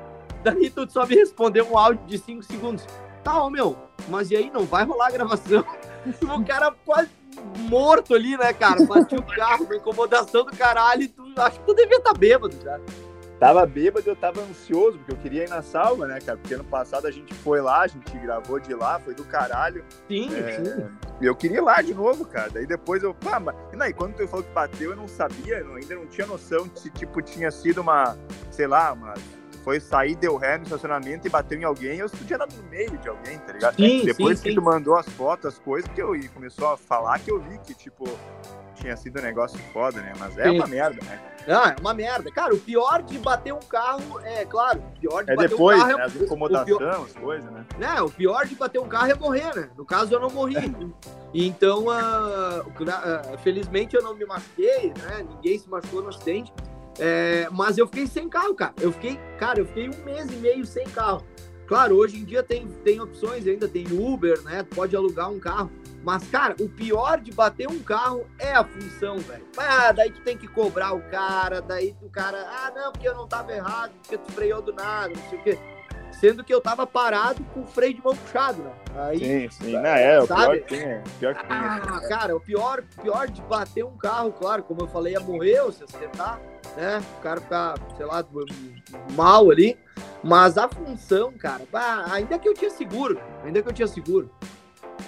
Daí 0.43 0.69
tu 0.69 0.89
só 0.89 1.05
me 1.05 1.15
respondeu 1.15 1.67
um 1.71 1.77
áudio 1.77 2.05
de 2.07 2.17
5 2.17 2.43
segundos. 2.43 2.85
Tá, 3.25 3.43
ó, 3.43 3.49
meu, 3.49 3.75
mas 4.07 4.29
e 4.29 4.37
aí, 4.37 4.51
não 4.51 4.65
vai 4.65 4.85
rolar 4.85 5.07
a 5.07 5.11
gravação? 5.11 5.65
o 6.21 6.45
cara 6.45 6.71
quase 6.85 7.09
morto 7.67 8.13
ali, 8.13 8.37
né, 8.37 8.53
cara? 8.53 8.85
Bati 8.85 9.15
o 9.15 9.23
carro, 9.23 9.65
uma 9.65 9.75
incomodação 9.75 10.45
do 10.45 10.55
caralho. 10.55 11.09
Tu, 11.09 11.33
acho 11.35 11.59
que 11.59 11.65
tu 11.65 11.73
devia 11.73 11.97
estar 11.97 12.13
tá 12.13 12.19
bêbado 12.19 12.55
já. 12.63 12.79
Tava 13.39 13.65
bêbado, 13.65 14.07
eu 14.07 14.15
tava 14.15 14.41
ansioso, 14.41 14.99
porque 14.99 15.11
eu 15.11 15.17
queria 15.17 15.43
ir 15.43 15.49
na 15.49 15.63
salva, 15.63 16.05
né, 16.05 16.19
cara? 16.21 16.37
Porque 16.37 16.53
ano 16.53 16.63
passado 16.65 17.07
a 17.07 17.11
gente 17.11 17.33
foi 17.33 17.59
lá, 17.61 17.81
a 17.81 17.87
gente 17.87 18.15
gravou 18.15 18.59
de 18.59 18.75
lá, 18.75 18.99
foi 18.99 19.15
do 19.15 19.25
caralho. 19.25 19.83
Sim, 20.07 20.29
É, 20.35 20.63
sim. 20.63 20.85
Eu 21.19 21.35
queria 21.35 21.57
ir 21.57 21.61
lá 21.61 21.81
de 21.81 21.95
novo, 21.95 22.25
cara. 22.25 22.51
Daí 22.51 22.67
depois 22.67 23.01
eu. 23.01 23.11
Pá, 23.15 23.39
mas. 23.39 23.55
E 23.73 23.81
aí, 23.81 23.91
quando 23.91 24.13
tu 24.13 24.27
falou 24.27 24.45
que 24.45 24.51
bateu, 24.51 24.91
eu 24.91 24.95
não 24.95 25.07
sabia, 25.07 25.57
eu 25.57 25.73
ainda 25.73 25.95
não 25.95 26.05
tinha 26.05 26.27
noção 26.27 26.67
de 26.67 26.79
se, 26.79 26.91
tipo, 26.91 27.23
tinha 27.23 27.49
sido 27.49 27.81
uma. 27.81 28.15
Sei 28.51 28.67
lá, 28.67 28.93
uma. 28.93 29.15
Foi 29.65 29.79
sair, 29.79 30.15
deu 30.15 30.37
ré 30.37 30.59
no 30.59 30.63
estacionamento 30.63 31.25
e 31.25 31.29
bateu 31.29 31.59
em 31.59 31.63
alguém, 31.63 31.97
eu 31.97 32.07
tinha 32.07 32.37
dado 32.37 32.55
no 32.55 32.69
meio 32.69 32.95
de 32.99 33.09
alguém, 33.09 33.39
tá 33.39 33.51
ligado? 33.51 33.75
Sim, 33.75 34.05
depois 34.05 34.37
sim, 34.37 34.43
que 34.43 34.49
sim. 34.51 34.55
tu 34.55 34.61
mandou 34.61 34.95
as 34.95 35.09
fotos, 35.09 35.47
as 35.47 35.57
coisas, 35.57 35.89
que 35.91 35.99
eu 35.99 36.15
e 36.15 36.29
começou 36.29 36.67
a 36.67 36.77
falar 36.77 37.17
que 37.17 37.31
eu 37.31 37.41
vi 37.41 37.57
que, 37.57 37.73
tipo, 37.73 38.07
tinha 38.75 38.95
sido 38.95 39.19
um 39.19 39.23
negócio 39.23 39.57
foda, 39.73 39.99
né? 40.01 40.13
Mas 40.19 40.37
é 40.37 40.51
uma 40.51 40.67
merda, 40.67 41.03
né? 41.03 41.19
Ah, 41.47 41.73
é 41.75 41.81
uma 41.81 41.95
merda. 41.95 42.31
Cara, 42.31 42.53
o 42.53 42.59
pior 42.59 43.01
de 43.01 43.17
bater 43.17 43.55
um 43.55 43.59
carro, 43.59 44.19
é 44.23 44.45
claro, 44.45 44.79
o 44.79 44.99
pior 44.99 45.23
de 45.25 45.31
É 45.31 45.35
bater 45.35 45.49
depois, 45.49 45.77
um 45.77 45.81
carro 45.81 45.97
né? 45.97 46.03
As 46.03 46.15
o 46.15 46.65
pior, 46.65 46.83
as 46.83 47.13
coisas, 47.13 47.51
né? 47.51 47.65
né, 47.79 48.01
o 48.03 48.09
pior 48.11 48.45
de 48.45 48.53
bater 48.53 48.79
um 48.79 48.87
carro 48.87 49.11
é 49.11 49.15
morrer, 49.15 49.55
né? 49.55 49.69
No 49.75 49.83
caso, 49.83 50.13
eu 50.13 50.19
não 50.19 50.29
morri. 50.29 50.55
Então, 51.37 51.89
ah, 51.89 52.63
felizmente 53.43 53.93
eu 53.93 54.01
não 54.01 54.15
me 54.15 54.25
machuquei, 54.25 54.93
né? 54.97 55.25
Ninguém 55.29 55.59
se 55.59 55.69
machucou 55.69 56.01
no 56.01 56.07
acidente. 56.07 56.53
É, 56.99 57.47
mas 57.51 57.77
eu 57.77 57.87
fiquei 57.87 58.07
sem 58.07 58.29
carro, 58.29 58.55
cara. 58.55 58.73
Eu 58.79 58.91
fiquei, 58.91 59.19
cara, 59.37 59.59
eu 59.59 59.65
fiquei 59.65 59.89
um 59.89 60.03
mês 60.03 60.31
e 60.31 60.35
meio 60.35 60.65
sem 60.65 60.85
carro. 60.85 61.23
Claro, 61.67 61.95
hoje 61.95 62.17
em 62.17 62.23
dia 62.23 62.43
tem, 62.43 62.67
tem 62.83 63.01
opções 63.01 63.47
ainda, 63.47 63.67
tem 63.67 63.85
Uber, 63.91 64.41
né? 64.43 64.63
Pode 64.63 64.95
alugar 64.95 65.31
um 65.31 65.39
carro. 65.39 65.71
Mas, 66.03 66.27
cara, 66.27 66.55
o 66.59 66.69
pior 66.69 67.19
de 67.19 67.31
bater 67.31 67.67
um 67.67 67.79
carro 67.79 68.27
é 68.37 68.53
a 68.53 68.63
função, 68.63 69.17
velho. 69.17 69.43
Ah, 69.57 69.91
daí 69.91 70.11
tu 70.11 70.21
tem 70.21 70.37
que 70.37 70.47
cobrar 70.47 70.93
o 70.93 71.01
cara, 71.09 71.61
daí 71.61 71.95
o 71.99 72.09
cara, 72.09 72.37
ah, 72.47 72.71
não, 72.75 72.91
porque 72.91 73.07
eu 73.07 73.15
não 73.15 73.27
tava 73.27 73.51
errado, 73.51 73.91
porque 74.03 74.15
tu 74.15 74.31
freou 74.33 74.61
do 74.61 74.71
nada, 74.71 75.11
não 75.15 75.29
sei 75.29 75.39
o 75.39 75.43
quê. 75.43 75.59
Sendo 76.19 76.43
que 76.43 76.53
eu 76.53 76.61
tava 76.61 76.87
parado 76.87 77.43
com 77.53 77.61
o 77.61 77.65
freio 77.65 77.93
de 77.93 78.03
mão 78.03 78.15
puxado, 78.15 78.61
né? 78.63 78.71
Aí, 78.95 79.19
Sim, 79.19 79.49
sim. 79.49 79.71
Não, 79.73 79.85
é, 79.85 80.21
o 80.21 80.27
pior 80.27 80.59
que 80.59 80.75
o 80.75 81.19
Pior 81.19 81.35
que 81.35 81.45
ah, 81.49 82.01
cara, 82.07 82.35
o 82.35 82.39
pior, 82.39 82.83
pior 83.01 83.27
de 83.27 83.41
bater 83.41 83.83
um 83.83 83.97
carro, 83.97 84.31
claro, 84.31 84.63
como 84.63 84.81
eu 84.81 84.87
falei, 84.87 85.15
é 85.15 85.19
morrer 85.19 85.59
ou 85.61 85.71
se 85.71 85.83
acertar, 85.83 86.39
né? 86.77 87.01
O 87.17 87.21
cara 87.21 87.41
ficar, 87.41 87.75
sei 87.97 88.05
lá, 88.05 88.23
mal 89.11 89.51
ali. 89.51 89.77
Mas 90.23 90.57
a 90.57 90.67
função, 90.67 91.31
cara, 91.33 91.63
bah, 91.71 92.05
ainda 92.09 92.39
que 92.39 92.47
eu 92.47 92.53
tinha 92.53 92.71
seguro, 92.71 93.19
ainda 93.43 93.61
que 93.61 93.69
eu 93.69 93.73
tinha 93.73 93.87
seguro. 93.87 94.31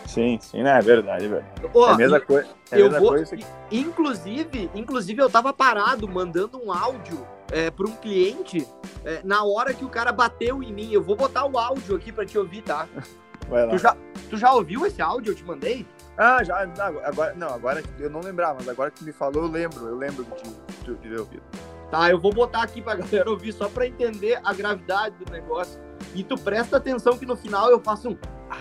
Sim, 0.05 0.37
sim, 0.41 0.61
não, 0.61 0.71
é 0.71 0.81
verdade, 0.81 1.27
verdade. 1.27 1.69
Ó, 1.73 1.89
é 1.89 1.93
a 1.93 1.97
mesma 1.97 2.19
coisa. 2.19 2.47
É 2.71 2.79
eu 2.79 2.85
mesma 2.85 2.99
vou, 2.99 3.09
coisa 3.09 3.35
que... 3.35 3.45
inclusive, 3.71 4.69
inclusive 4.75 5.21
eu 5.21 5.29
tava 5.29 5.53
parado 5.53 6.07
mandando 6.07 6.61
um 6.63 6.71
áudio 6.71 7.25
é, 7.51 7.71
para 7.71 7.87
um 7.87 7.95
cliente 7.95 8.67
é, 9.05 9.21
na 9.23 9.43
hora 9.43 9.73
que 9.73 9.85
o 9.85 9.89
cara 9.89 10.11
bateu 10.11 10.61
em 10.61 10.73
mim. 10.73 10.91
Eu 10.91 11.01
vou 11.01 11.15
botar 11.15 11.45
o 11.45 11.57
áudio 11.57 11.95
aqui 11.95 12.11
para 12.11 12.25
te 12.25 12.37
ouvir, 12.37 12.61
tá? 12.61 12.87
Vai 13.49 13.65
lá. 13.65 13.71
Tu 13.71 13.77
já, 13.77 13.97
tu 14.29 14.37
já 14.37 14.51
ouviu 14.53 14.85
esse 14.85 15.01
áudio? 15.01 15.31
Eu 15.31 15.35
te 15.35 15.43
mandei? 15.43 15.87
Ah, 16.17 16.43
já, 16.43 16.65
não, 16.65 16.85
agora, 17.03 17.33
não, 17.35 17.47
agora 17.47 17.83
eu 17.99 18.09
não 18.09 18.19
lembrava, 18.19 18.55
mas 18.59 18.67
agora 18.67 18.91
que 18.91 19.03
me 19.03 19.13
falou, 19.13 19.43
eu 19.43 19.49
lembro, 19.49 19.87
eu 19.87 19.95
lembro 19.95 20.25
de, 20.25 20.85
de, 20.85 20.95
de 20.95 21.09
ter 21.09 21.19
ouvido. 21.19 21.43
Tá, 21.89 22.09
eu 22.09 22.19
vou 22.19 22.33
botar 22.33 22.63
aqui 22.63 22.81
pra 22.81 22.95
galera 22.97 23.29
ouvir 23.29 23.53
só 23.53 23.69
pra 23.69 23.87
entender 23.87 24.39
a 24.43 24.53
gravidade 24.53 25.15
do 25.23 25.31
negócio. 25.31 25.79
E 26.13 26.23
tu 26.23 26.35
presta 26.35 26.77
atenção 26.77 27.17
que 27.17 27.25
no 27.25 27.37
final 27.37 27.69
eu 27.69 27.79
faço 27.79 28.09
um. 28.09 28.17
Ah, 28.49 28.57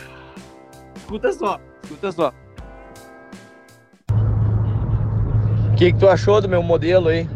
Escuta 0.96 1.32
só, 1.32 1.60
escuta 1.82 2.12
só. 2.12 2.32
O 5.72 5.76
que, 5.76 5.92
que 5.92 5.98
tu 5.98 6.08
achou 6.08 6.40
do 6.40 6.48
meu 6.48 6.62
modelo 6.62 7.08
aí? 7.08 7.28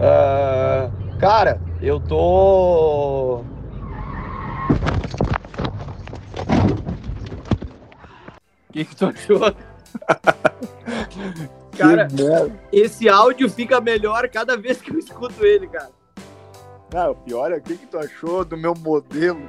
Ah, 0.00 0.90
cara, 1.18 1.60
eu 1.80 1.98
tô. 1.98 3.40
O 8.68 8.72
que, 8.72 8.84
que 8.84 8.96
tu 8.96 9.06
achou? 9.06 9.40
Cara, 11.76 12.08
esse 12.72 13.08
áudio 13.08 13.50
fica 13.50 13.80
melhor 13.80 14.28
cada 14.28 14.56
vez 14.56 14.80
que 14.80 14.90
eu 14.90 14.98
escuto 14.98 15.44
ele, 15.44 15.66
cara. 15.66 15.90
Não, 16.92 17.10
o 17.10 17.14
pior 17.14 17.52
é 17.52 17.56
o 17.56 17.60
que, 17.60 17.76
que 17.76 17.86
tu 17.86 17.98
achou 17.98 18.44
do 18.44 18.56
meu 18.56 18.74
modelo. 18.74 19.46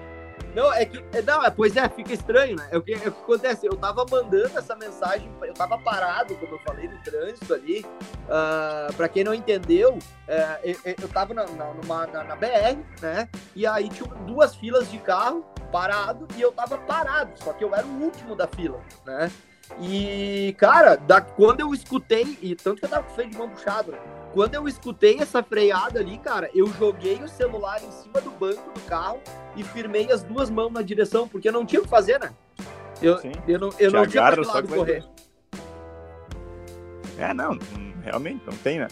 Não, 0.55 0.73
é 0.73 0.85
que. 0.85 1.03
é, 1.13 1.21
Não, 1.21 1.43
é, 1.43 1.49
pois 1.49 1.75
é, 1.77 1.87
fica 1.89 2.13
estranho, 2.13 2.55
né? 2.55 2.67
É 2.71 2.77
o 2.77 2.81
que, 2.81 2.93
é 2.93 2.97
o 2.97 2.99
que 3.01 3.07
acontece. 3.07 3.65
Eu 3.65 3.75
tava 3.75 4.05
mandando 4.09 4.57
essa 4.57 4.75
mensagem, 4.75 5.29
eu 5.41 5.53
tava 5.53 5.77
parado, 5.77 6.35
como 6.35 6.55
eu 6.55 6.59
falei, 6.59 6.87
no 6.87 6.97
trânsito 7.03 7.53
ali. 7.53 7.85
Ah, 8.29 8.87
pra 8.97 9.07
quem 9.07 9.23
não 9.23 9.33
entendeu, 9.33 9.97
é, 10.27 10.59
eu, 10.63 10.95
eu 11.01 11.07
tava 11.09 11.33
na, 11.33 11.45
na, 11.45 11.73
numa- 11.73 12.07
na- 12.07 12.23
na 12.23 12.35
BR, 12.35 12.77
né? 13.01 13.29
E 13.55 13.65
aí 13.67 13.89
tinha 13.89 14.07
duas 14.25 14.55
filas 14.55 14.89
de 14.89 14.97
carro 14.99 15.45
parado 15.71 16.27
e 16.35 16.41
eu 16.41 16.51
tava 16.51 16.77
parado, 16.77 17.31
só 17.43 17.51
que 17.53 17.63
eu 17.63 17.75
era 17.75 17.85
o 17.85 18.01
último 18.01 18.35
da 18.35 18.47
fila, 18.47 18.79
né? 19.05 19.29
E, 19.81 20.55
cara, 20.57 20.95
da, 20.95 21.19
quando 21.19 21.59
eu 21.59 21.73
escutei, 21.73 22.37
e 22.41 22.55
tanto 22.55 22.79
que 22.79 22.85
eu 22.85 22.89
tava 22.89 23.03
com 23.03 23.11
o 23.11 23.15
freio 23.15 23.29
de 23.29 23.37
mão 23.37 23.49
puxado, 23.49 23.91
né? 23.91 23.99
Quando 24.37 24.53
eu 24.53 24.67
escutei 24.67 25.17
essa 25.19 25.41
freada 25.41 25.99
ali, 25.99 26.15
cara, 26.19 26.47
eu 26.53 26.67
joguei 26.67 27.15
o 27.23 27.27
celular 27.27 27.83
em 27.83 27.89
cima 27.91 28.21
do 28.21 28.29
banco 28.29 28.69
do 28.69 28.79
carro 28.81 29.19
e 29.55 29.63
firmei 29.63 30.11
as 30.11 30.21
duas 30.21 30.47
mãos 30.47 30.71
na 30.71 30.83
direção, 30.83 31.27
porque 31.27 31.49
não 31.49 31.65
tinha 31.65 31.79
o 31.79 31.83
que 31.83 31.89
fazer, 31.89 32.19
né? 32.19 32.31
Eu, 33.01 33.17
Sim. 33.17 33.31
eu 33.47 33.57
não, 33.57 33.69
eu 33.79 33.89
Te 33.89 33.95
não 33.95 34.05
tinha 34.05 34.31
pra 34.31 34.43
que 34.43 34.47
lado 34.47 34.67
correr. 34.67 35.03
É, 37.17 37.33
não, 37.33 37.57
realmente, 38.03 38.43
não 38.45 38.55
tem, 38.57 38.77
né? 38.77 38.87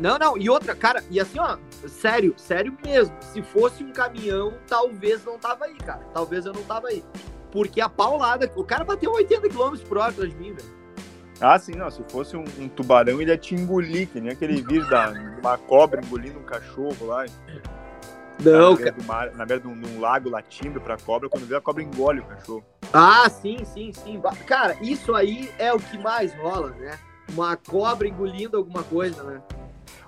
Não, 0.00 0.18
não, 0.18 0.36
e 0.36 0.50
outra, 0.50 0.74
cara, 0.74 1.04
e 1.12 1.20
assim, 1.20 1.38
ó, 1.38 1.56
sério, 1.86 2.34
sério 2.36 2.76
mesmo, 2.84 3.14
se 3.20 3.40
fosse 3.40 3.84
um 3.84 3.92
caminhão, 3.92 4.54
talvez 4.66 5.24
não 5.24 5.38
tava 5.38 5.66
aí, 5.66 5.76
cara. 5.76 6.04
Talvez 6.12 6.44
eu 6.44 6.52
não 6.52 6.64
tava 6.64 6.88
aí. 6.88 7.04
Porque 7.52 7.80
a 7.80 7.88
paulada, 7.88 8.50
o 8.56 8.64
cara 8.64 8.82
bateu 8.82 9.12
80 9.12 9.48
km 9.48 9.76
por 9.88 9.98
hora 9.98 10.10
atrás 10.10 10.28
de 10.28 10.36
mim, 10.36 10.54
velho. 10.54 10.77
Ah, 11.40 11.58
sim, 11.58 11.72
não. 11.72 11.90
Se 11.90 12.02
fosse 12.08 12.36
um, 12.36 12.44
um 12.58 12.68
tubarão, 12.68 13.20
ele 13.20 13.30
ia 13.30 13.38
te 13.38 13.54
engolir, 13.54 14.08
que 14.08 14.20
nem 14.20 14.32
aquele 14.32 14.54
vídeo 14.54 14.88
da 14.88 15.12
de 15.12 15.40
uma 15.40 15.56
cobra 15.56 16.00
engolindo 16.04 16.38
um 16.38 16.42
cachorro 16.42 17.06
lá. 17.06 17.24
Não, 18.40 18.72
na 18.72 18.76
cara. 18.76 18.92
beira, 18.92 19.06
mar, 19.06 19.34
na 19.34 19.46
beira 19.46 19.62
de 19.62 19.68
um, 19.68 19.78
de 19.78 19.86
um 19.86 20.00
lago 20.00 20.28
latindo 20.28 20.80
pra 20.80 20.96
cobra, 20.96 21.28
quando 21.28 21.46
vê 21.46 21.56
a 21.56 21.60
cobra 21.60 21.82
engole 21.82 22.20
o 22.20 22.24
cachorro. 22.24 22.64
Ah, 22.92 23.28
sim, 23.28 23.64
sim, 23.64 23.92
sim. 23.92 24.20
Cara, 24.46 24.76
isso 24.80 25.14
aí 25.14 25.50
é 25.58 25.72
o 25.72 25.78
que 25.78 25.98
mais 25.98 26.34
rola, 26.34 26.70
né? 26.70 26.98
Uma 27.32 27.56
cobra 27.56 28.08
engolindo 28.08 28.56
alguma 28.56 28.82
coisa, 28.82 29.22
né? 29.22 29.42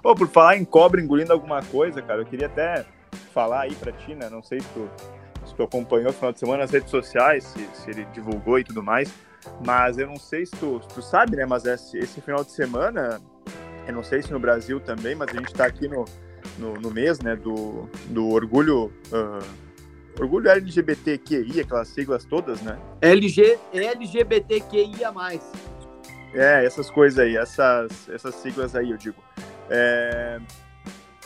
Ô, 0.03 0.15
por 0.15 0.29
falar 0.29 0.57
em 0.57 0.65
cobra 0.65 1.01
engolindo 1.01 1.33
alguma 1.33 1.63
coisa, 1.63 2.01
cara, 2.01 2.23
eu 2.23 2.27
queria 2.27 2.47
até 2.47 2.87
falar 3.35 3.63
aí 3.63 3.75
pra 3.75 3.93
ti, 3.93 4.15
né? 4.15 4.31
Não 4.31 4.43
sei 4.43 4.61
se 4.61 4.69
tu, 4.69 4.89
se 5.47 5.55
tu 5.55 5.63
acompanhou 5.63 6.11
o 6.11 6.13
final 6.13 6.33
de 6.33 6.39
semana 6.39 6.59
nas 6.63 6.71
redes 6.71 6.91
sociais, 6.91 7.45
se, 7.45 7.69
se 7.75 7.91
ele 7.91 8.07
divulgou 8.07 8.59
e 8.59 8.65
tudo 8.65 8.83
mais, 8.83 9.13
mas 9.65 9.99
eu 9.99 10.07
não 10.07 10.17
sei 10.17 10.47
se 10.47 10.53
tu, 10.53 10.81
tu 10.95 11.03
sabe, 11.03 11.37
né? 11.37 11.47
Mas 11.47 11.65
esse, 11.65 11.99
esse 11.99 12.21
final 12.21 12.45
de 12.45 12.53
semana, 12.53 13.21
eu 13.87 13.93
não 13.93 14.03
sei 14.03 14.23
se 14.23 14.33
no 14.33 14.39
Brasil 14.39 14.81
também, 14.81 15.15
mas 15.15 15.31
a 15.31 15.39
gente 15.39 15.53
tá 15.53 15.67
aqui 15.67 15.89
no, 15.89 16.05
no, 16.59 16.75
no 16.75 16.91
mês, 16.91 17.21
né? 17.21 17.37
Do, 17.37 17.89
do 18.09 18.29
orgulho. 18.29 18.93
Uh, 19.13 19.71
Orgulho 20.19 20.51
LGBTQI, 20.51 21.61
aquelas 21.61 21.89
siglas 21.89 22.25
todas, 22.25 22.61
né? 22.61 22.79
LG, 23.01 23.59
LGBTQIA. 23.73 25.13
É, 26.35 26.65
essas 26.65 26.91
coisas 26.91 27.19
aí, 27.19 27.37
essas, 27.37 28.09
essas 28.09 28.35
siglas 28.35 28.77
aí, 28.77 28.91
eu 28.91 28.99
digo. 28.99 29.17
É... 29.71 30.39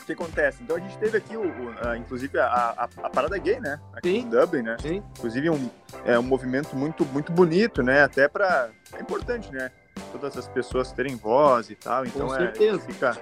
O 0.04 0.06
que 0.06 0.12
acontece? 0.12 0.62
Então 0.62 0.76
a 0.76 0.80
gente 0.80 0.98
teve 0.98 1.16
aqui, 1.16 1.34
o, 1.34 1.40
o 1.40 1.74
a, 1.82 1.96
inclusive, 1.96 2.38
a, 2.38 2.44
a, 2.46 2.88
a, 3.04 3.08
parada 3.08 3.38
gay, 3.38 3.58
né? 3.58 3.80
Aqui 3.94 4.10
Sim. 4.10 4.18
em 4.18 4.28
Dublin, 4.28 4.60
né? 4.60 4.76
Sim. 4.78 5.02
Inclusive 5.16 5.48
um, 5.48 5.70
é 6.04 6.18
um 6.18 6.22
movimento 6.22 6.76
muito, 6.76 7.06
muito 7.06 7.32
bonito, 7.32 7.82
né? 7.82 8.02
Até 8.02 8.28
para 8.28 8.68
É 8.92 9.00
importante, 9.00 9.50
né? 9.50 9.70
Todas 10.12 10.36
as 10.36 10.46
pessoas 10.46 10.92
terem 10.92 11.16
voz 11.16 11.70
e 11.70 11.74
tal. 11.74 12.04
Então 12.04 12.26
com 12.26 12.34
é, 12.34 12.38
certeza. 12.38 12.76
A, 12.76 12.80
gente 12.80 12.92
fica, 12.92 13.18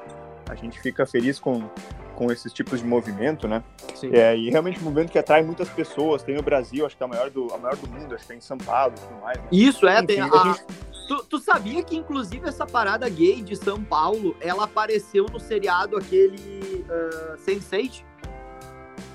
a 0.50 0.54
gente 0.56 0.80
fica 0.80 1.06
feliz 1.06 1.38
com, 1.38 1.70
com 2.14 2.30
esses 2.30 2.52
tipos 2.52 2.80
de 2.80 2.86
movimento, 2.86 3.48
né? 3.48 3.62
Sim. 3.94 4.10
É, 4.12 4.36
e 4.36 4.50
realmente 4.50 4.80
um 4.80 4.84
movimento 4.84 5.10
que 5.10 5.18
atrai 5.18 5.42
muitas 5.42 5.68
pessoas. 5.68 6.22
Tem 6.22 6.34
no 6.34 6.42
Brasil, 6.42 6.86
acho 6.86 6.96
que 6.96 7.02
é 7.02 7.06
a 7.06 7.08
maior 7.08 7.30
do, 7.30 7.52
a 7.52 7.58
maior 7.58 7.76
do 7.76 7.88
mundo, 7.88 8.14
acho 8.14 8.26
que 8.26 8.32
é 8.32 8.36
em 8.36 8.40
São 8.40 8.58
Paulo 8.58 8.94
e 8.96 9.00
tudo 9.00 9.20
mais. 9.20 9.38
Né? 9.38 9.44
Isso, 9.50 9.86
é. 9.86 9.96
Enfim, 9.96 10.06
tem 10.06 10.20
a, 10.20 10.26
a 10.26 10.44
gente... 10.44 10.64
tu, 11.08 11.24
tu, 11.24 11.38
sabia 11.38 11.82
que, 11.82 11.96
inclusive, 11.96 12.48
essa 12.48 12.66
parada 12.66 13.08
gay 13.08 13.42
de 13.42 13.56
São 13.56 13.82
Paulo, 13.82 14.36
ela 14.40 14.64
apareceu 14.64 15.26
no 15.32 15.40
seriado 15.40 15.96
aquele 15.96 16.84
uh, 16.88 17.36
Sense8? 17.36 18.04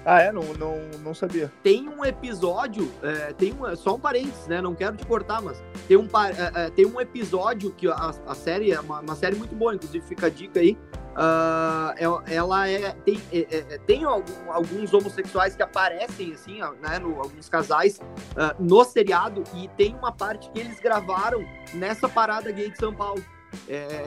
Ah, 0.10 0.22
é? 0.22 0.32
Não, 0.32 0.42
não, 0.54 0.78
não 1.04 1.14
sabia. 1.14 1.52
Tem 1.62 1.90
um 1.90 2.06
episódio, 2.06 2.90
é, 3.04 3.34
tem 3.34 3.54
um, 3.54 3.76
só 3.76 3.96
um 3.96 4.00
parênteses, 4.00 4.48
né? 4.48 4.62
Não 4.62 4.74
quero 4.74 4.96
te 4.96 5.06
cortar, 5.06 5.42
mas 5.42 5.62
tem 5.86 5.98
um, 5.98 6.06
é, 6.06 6.66
é, 6.66 6.70
tem 6.70 6.86
um 6.86 7.02
episódio 7.02 7.72
que 7.72 7.90
a, 7.90 8.14
a 8.26 8.34
série 8.34 8.72
é 8.72 8.80
uma, 8.80 9.02
uma, 9.02 9.16
série 9.16 9.36
muito 9.36 9.54
boa, 9.54 9.76
inclusive 9.76 10.06
fica 10.08 10.28
a 10.28 10.30
dica 10.30 10.62
aí, 10.62 10.78
uh, 11.18 12.24
ela 12.28 12.70
é 12.70 12.92
tem, 12.92 13.22
é, 13.32 13.40
é, 13.40 13.58
é, 13.58 13.78
tem 13.80 14.04
alguns 14.04 14.94
homossexuais 14.94 15.56
que 15.56 15.64
aparecem 15.64 16.34
assim, 16.34 16.60
né, 16.82 17.00
no, 17.00 17.20
alguns 17.20 17.50
casais 17.50 17.98
uh, 17.98 18.56
no 18.60 18.84
seriado 18.86 19.44
e 19.56 19.68
tem 19.70 19.96
uma 19.96 20.12
parte 20.12 20.50
que 20.52 20.60
eles 20.60 20.80
gravaram 20.80 21.44
nessa 21.74 22.08
parada 22.08 22.52
gay 22.52 22.70
de 22.70 22.78
São 22.78 22.94
Paulo. 22.94 23.24
É, 23.68 24.06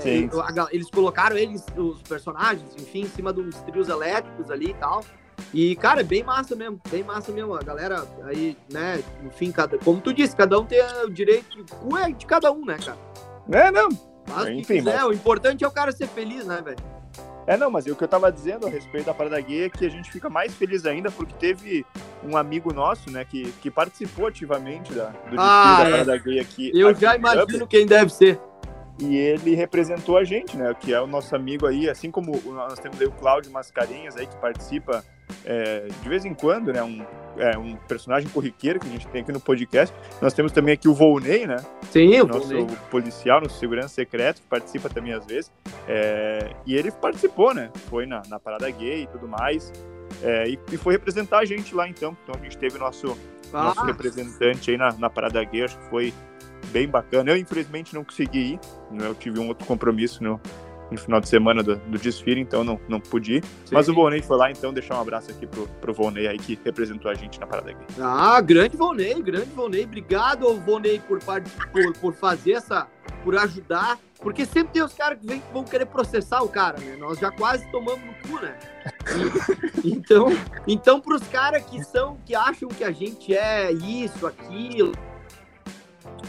eles 0.70 0.90
colocaram 0.90 1.36
eles, 1.36 1.64
os 1.76 2.02
personagens, 2.02 2.70
enfim, 2.78 3.00
em 3.00 3.08
cima 3.08 3.32
de 3.32 3.40
uns 3.40 3.56
trios 3.62 3.88
elétricos 3.88 4.50
ali 4.50 4.70
e 4.70 4.74
tal. 4.74 5.04
E, 5.52 5.74
cara, 5.76 6.02
é 6.02 6.04
bem 6.04 6.22
massa 6.22 6.54
mesmo, 6.54 6.78
bem 6.90 7.02
massa 7.02 7.32
mesmo. 7.32 7.54
A 7.54 7.62
galera 7.62 8.06
aí, 8.24 8.56
né, 8.70 9.02
enfim, 9.24 9.50
cada, 9.50 9.78
como 9.78 10.00
tu 10.00 10.12
disse, 10.12 10.36
cada 10.36 10.58
um 10.60 10.64
tem 10.64 10.80
o 11.04 11.10
direito, 11.10 11.64
o 11.82 11.96
é 11.96 12.12
de 12.12 12.26
cada 12.26 12.52
um, 12.52 12.64
né, 12.64 12.76
cara? 12.78 12.98
É, 13.50 13.70
não. 13.70 13.88
Mas 14.28 14.48
enfim, 14.48 14.76
quiser, 14.76 14.98
mas... 14.98 15.04
o 15.04 15.12
importante 15.12 15.64
é 15.64 15.68
o 15.68 15.72
cara 15.72 15.90
ser 15.90 16.06
feliz, 16.06 16.46
né, 16.46 16.60
velho? 16.62 16.99
É, 17.50 17.56
não, 17.56 17.68
mas 17.68 17.84
o 17.86 17.96
que 17.96 18.04
eu 18.04 18.06
tava 18.06 18.30
dizendo 18.30 18.68
a 18.68 18.70
respeito 18.70 19.06
da 19.06 19.12
parada 19.12 19.40
gay 19.40 19.64
é 19.64 19.68
que 19.68 19.84
a 19.84 19.88
gente 19.88 20.08
fica 20.08 20.30
mais 20.30 20.54
feliz 20.54 20.86
ainda 20.86 21.10
porque 21.10 21.34
teve 21.34 21.84
um 22.22 22.36
amigo 22.36 22.72
nosso, 22.72 23.10
né, 23.10 23.24
que, 23.24 23.50
que 23.60 23.68
participou 23.68 24.28
ativamente 24.28 24.92
da, 24.92 25.06
do 25.06 25.34
ah, 25.36 25.78
da 25.82 25.88
é. 25.88 25.90
parada 25.90 26.16
gay 26.16 26.38
aqui. 26.38 26.70
Eu 26.72 26.90
aqui 26.90 27.00
já 27.00 27.16
imagino 27.16 27.66
quem 27.66 27.84
deve 27.88 28.12
ser. 28.12 28.40
E 29.00 29.16
ele 29.16 29.54
representou 29.54 30.18
a 30.18 30.24
gente, 30.24 30.56
né, 30.56 30.74
que 30.78 30.92
é 30.92 31.00
o 31.00 31.06
nosso 31.06 31.34
amigo 31.34 31.66
aí, 31.66 31.88
assim 31.88 32.10
como 32.10 32.38
nós 32.44 32.78
temos 32.78 33.00
aí 33.00 33.06
o 33.06 33.12
Cláudio 33.12 33.50
Mascarenhas 33.50 34.16
aí, 34.16 34.26
que 34.26 34.36
participa 34.36 35.02
é, 35.44 35.88
de 36.02 36.08
vez 36.08 36.24
em 36.24 36.34
quando, 36.34 36.72
né, 36.72 36.82
um, 36.82 37.02
é, 37.38 37.56
um 37.56 37.76
personagem 37.76 38.28
corriqueiro 38.28 38.78
que 38.78 38.86
a 38.86 38.90
gente 38.90 39.08
tem 39.08 39.22
aqui 39.22 39.32
no 39.32 39.40
podcast. 39.40 39.94
Nós 40.20 40.34
temos 40.34 40.52
também 40.52 40.74
aqui 40.74 40.88
o 40.88 40.94
Volney, 40.94 41.46
né? 41.46 41.56
Sim, 41.90 42.20
o 42.20 42.26
nosso 42.26 42.48
Volney. 42.48 42.76
policial, 42.90 43.40
nosso 43.40 43.58
segurança 43.58 43.88
secreto, 43.88 44.42
que 44.42 44.48
participa 44.48 44.88
também 44.88 45.12
às 45.12 45.24
vezes. 45.24 45.50
É, 45.88 46.50
e 46.66 46.74
ele 46.74 46.90
participou, 46.90 47.54
né? 47.54 47.70
Foi 47.88 48.06
na, 48.06 48.22
na 48.28 48.38
parada 48.38 48.70
gay 48.70 49.04
e 49.04 49.06
tudo 49.06 49.26
mais. 49.26 49.72
É, 50.22 50.48
e, 50.48 50.58
e, 50.72 50.76
foi 50.76 50.92
representar 50.92 51.38
a 51.38 51.44
gente 51.44 51.74
lá 51.74 51.88
então. 51.88 52.16
Então 52.22 52.34
a 52.38 52.42
gente 52.42 52.58
teve 52.58 52.78
nosso, 52.78 53.16
ah. 53.52 53.64
nosso 53.64 53.84
representante 53.84 54.70
aí 54.70 54.76
na, 54.76 54.92
na 54.92 55.08
parada 55.08 55.42
gay, 55.44 55.64
acho 55.64 55.78
que 55.78 55.84
foi 55.84 56.12
bem 56.70 56.88
bacana. 56.88 57.32
Eu, 57.32 57.36
infelizmente, 57.36 57.94
não 57.94 58.04
consegui 58.04 58.54
ir, 58.54 58.60
né? 58.90 59.06
eu 59.06 59.14
tive 59.14 59.38
um 59.38 59.48
outro 59.48 59.66
compromisso 59.66 60.22
no, 60.22 60.40
no 60.90 60.98
final 60.98 61.20
de 61.20 61.28
semana 61.28 61.62
do, 61.62 61.76
do 61.76 61.98
desfile, 61.98 62.40
então 62.40 62.64
não, 62.64 62.80
não 62.88 63.00
pude 63.00 63.36
ir. 63.36 63.44
Sim. 63.64 63.74
Mas 63.74 63.88
o 63.88 63.94
Volney 63.94 64.22
foi 64.22 64.36
lá, 64.36 64.50
então 64.50 64.72
deixar 64.72 64.96
um 64.96 65.00
abraço 65.00 65.30
aqui 65.30 65.46
pro, 65.46 65.68
pro 65.80 65.94
Volney 65.94 66.26
aí 66.26 66.38
que 66.38 66.58
representou 66.64 67.10
a 67.10 67.14
gente 67.14 67.38
na 67.38 67.46
parada 67.46 67.70
aqui. 67.70 67.84
Ah, 68.00 68.40
grande 68.40 68.76
Volney, 68.76 69.22
grande 69.22 69.50
Volney. 69.50 69.84
Obrigado, 69.84 70.54
Volney, 70.60 71.00
por, 71.06 71.20
por, 71.20 71.92
por 72.00 72.14
fazer 72.14 72.52
essa, 72.52 72.86
por 73.22 73.36
ajudar. 73.36 73.98
Porque 74.20 74.44
sempre 74.44 74.74
tem 74.74 74.82
os 74.82 74.92
caras 74.92 75.18
que, 75.18 75.26
vem, 75.26 75.40
que 75.40 75.50
vão 75.50 75.64
querer 75.64 75.86
processar 75.86 76.42
o 76.42 76.48
cara, 76.48 76.78
né? 76.78 76.94
Nós 76.98 77.18
já 77.18 77.30
quase 77.30 77.66
tomamos 77.70 78.04
no 78.04 78.12
cu, 78.28 78.42
né? 78.42 78.58
E, 79.82 79.92
então, 79.92 80.26
então 80.66 81.00
para 81.00 81.16
os 81.16 81.26
caras 81.28 81.64
que 81.64 81.82
são, 81.82 82.18
que 82.26 82.34
acham 82.34 82.68
que 82.68 82.84
a 82.84 82.90
gente 82.90 83.34
é 83.34 83.72
isso, 83.72 84.26
aquilo, 84.26 84.92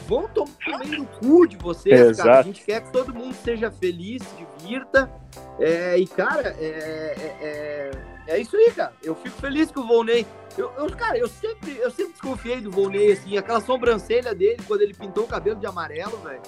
vão 0.08 0.28
tomar 0.28 0.80
meio 0.80 1.00
no 1.00 1.06
cu 1.06 1.48
de 1.48 1.58
vocês, 1.58 2.20
é, 2.20 2.24
cara. 2.24 2.40
A 2.40 2.44
gente 2.44 2.64
quer 2.64 2.82
que 2.82 2.92
todo 2.92 3.14
mundo 3.14 3.34
seja 3.34 3.72
feliz, 3.72 4.22
se 4.24 4.46
divirta. 4.58 5.12
É, 5.60 5.98
e, 5.98 6.08
cara, 6.08 6.56
é, 6.60 6.66
é, 6.66 7.38
é, 7.42 7.92
é, 8.28 8.40
isso 8.40 8.56
aí, 8.56 8.72
cara. 8.72 8.94
Eu 9.04 9.16
fico 9.16 9.38
feliz 9.40 9.72
com 9.72 9.82
o 9.82 9.88
Volney. 9.88 10.26
Eu, 10.58 10.72
eu, 10.78 10.90
cara, 10.96 11.18
eu 11.18 11.28
sempre, 11.28 11.78
eu 11.78 11.90
sempre 11.92 12.12
desconfiei 12.14 12.60
do 12.60 12.72
Volney, 12.72 13.12
assim, 13.12 13.38
aquela 13.38 13.62
sobrancelha 13.62 14.36
dele 14.36 14.62
quando 14.68 14.82
ele 14.82 14.94
pintou 14.94 15.24
o 15.24 15.28
cabelo 15.28 15.60
de 15.60 15.66
amarelo, 15.66 16.18
velho. 16.18 16.42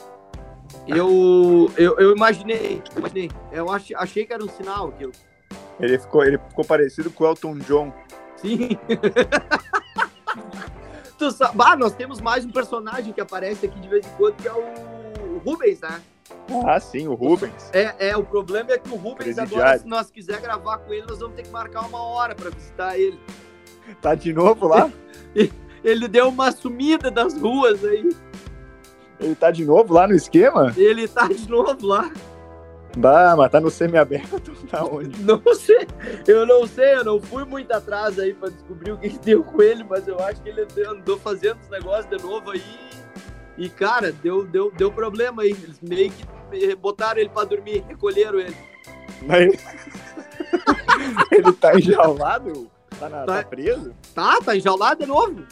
Eu, 0.87 1.71
eu, 1.77 1.97
eu 1.99 2.15
imaginei, 2.15 2.81
imaginei. 2.97 3.31
Eu 3.51 3.71
achei, 3.71 3.95
achei 3.95 4.25
que 4.25 4.33
era 4.33 4.43
um 4.43 4.49
sinal 4.49 4.89
aquilo. 4.89 5.11
Ele 5.79 5.97
ficou, 5.97 6.23
ele 6.23 6.37
ficou 6.37 6.65
parecido 6.65 7.09
com 7.11 7.23
o 7.23 7.27
Elton 7.27 7.57
John. 7.59 7.93
Sim. 8.37 8.77
Tu 11.17 11.31
sabe... 11.31 11.55
Ah, 11.59 11.75
nós 11.75 11.93
temos 11.93 12.19
mais 12.19 12.45
um 12.45 12.49
personagem 12.49 13.13
que 13.13 13.21
aparece 13.21 13.65
aqui 13.65 13.79
de 13.79 13.87
vez 13.87 14.05
em 14.05 14.09
quando, 14.17 14.35
que 14.35 14.47
é 14.47 14.53
o 14.53 15.39
Rubens, 15.45 15.79
né? 15.81 16.01
Ah, 16.65 16.79
sim, 16.79 17.07
o 17.07 17.13
Rubens. 17.13 17.69
É, 17.73 18.09
é, 18.09 18.17
o 18.17 18.23
problema 18.23 18.71
é 18.71 18.77
que 18.77 18.89
o 18.89 18.95
Rubens 18.95 19.37
agora, 19.37 19.77
se 19.77 19.87
nós 19.87 20.09
quiser 20.09 20.41
gravar 20.41 20.79
com 20.79 20.93
ele, 20.93 21.05
nós 21.07 21.19
vamos 21.19 21.35
ter 21.35 21.43
que 21.43 21.49
marcar 21.49 21.85
uma 21.85 22.01
hora 22.01 22.35
para 22.35 22.49
visitar 22.49 22.97
ele. 22.97 23.19
Tá 24.01 24.15
de 24.15 24.33
novo 24.33 24.67
lá? 24.67 24.91
ele 25.83 26.07
deu 26.07 26.29
uma 26.29 26.51
sumida 26.51 27.11
das 27.11 27.37
ruas 27.37 27.83
aí. 27.83 28.09
Ele 29.19 29.35
tá 29.35 29.51
de 29.51 29.63
novo 29.63 29.93
lá 29.93 30.07
no 30.07 30.15
esquema? 30.15 30.73
Ele 30.75 31.07
tá 31.07 31.27
de 31.27 31.49
novo 31.49 31.85
lá. 31.85 32.11
Bah, 32.95 33.35
mas 33.35 33.51
tá 33.51 33.59
no 33.59 33.71
semi-aberto, 33.71 34.51
tá 34.69 34.85
onde? 34.85 35.19
Não 35.23 35.41
sei, 35.55 35.87
eu 36.27 36.45
não 36.45 36.67
sei, 36.67 36.95
eu 36.95 37.03
não 37.03 37.19
fui 37.19 37.43
muito 37.43 37.71
atrás 37.71 38.19
aí 38.19 38.33
pra 38.33 38.49
descobrir 38.49 38.91
o 38.91 38.97
que, 38.97 39.09
que 39.09 39.19
deu 39.19 39.43
com 39.43 39.61
ele, 39.61 39.83
mas 39.83 40.07
eu 40.07 40.19
acho 40.19 40.41
que 40.41 40.49
ele 40.49 40.67
andou 40.87 41.17
fazendo 41.17 41.59
os 41.61 41.69
negócios 41.69 42.05
de 42.05 42.23
novo 42.23 42.51
aí. 42.51 42.61
E, 43.57 43.69
cara, 43.69 44.11
deu, 44.11 44.45
deu, 44.45 44.71
deu 44.71 44.91
problema 44.91 45.43
aí. 45.43 45.51
Eles 45.51 45.79
meio 45.81 46.11
que 46.11 46.75
botaram 46.75 47.19
ele 47.19 47.29
pra 47.29 47.43
dormir, 47.43 47.83
recolheram 47.87 48.39
ele. 48.39 48.55
Mas 49.21 49.53
ele 51.31 51.51
tá 51.53 51.75
enjaulado? 51.77 52.69
Tá, 52.99 53.09
na, 53.09 53.25
tá, 53.25 53.43
tá 53.43 53.49
preso? 53.49 53.93
Tá, 54.13 54.39
tá 54.41 54.55
enjaulado 54.55 55.01
de 55.01 55.07
novo. 55.07 55.43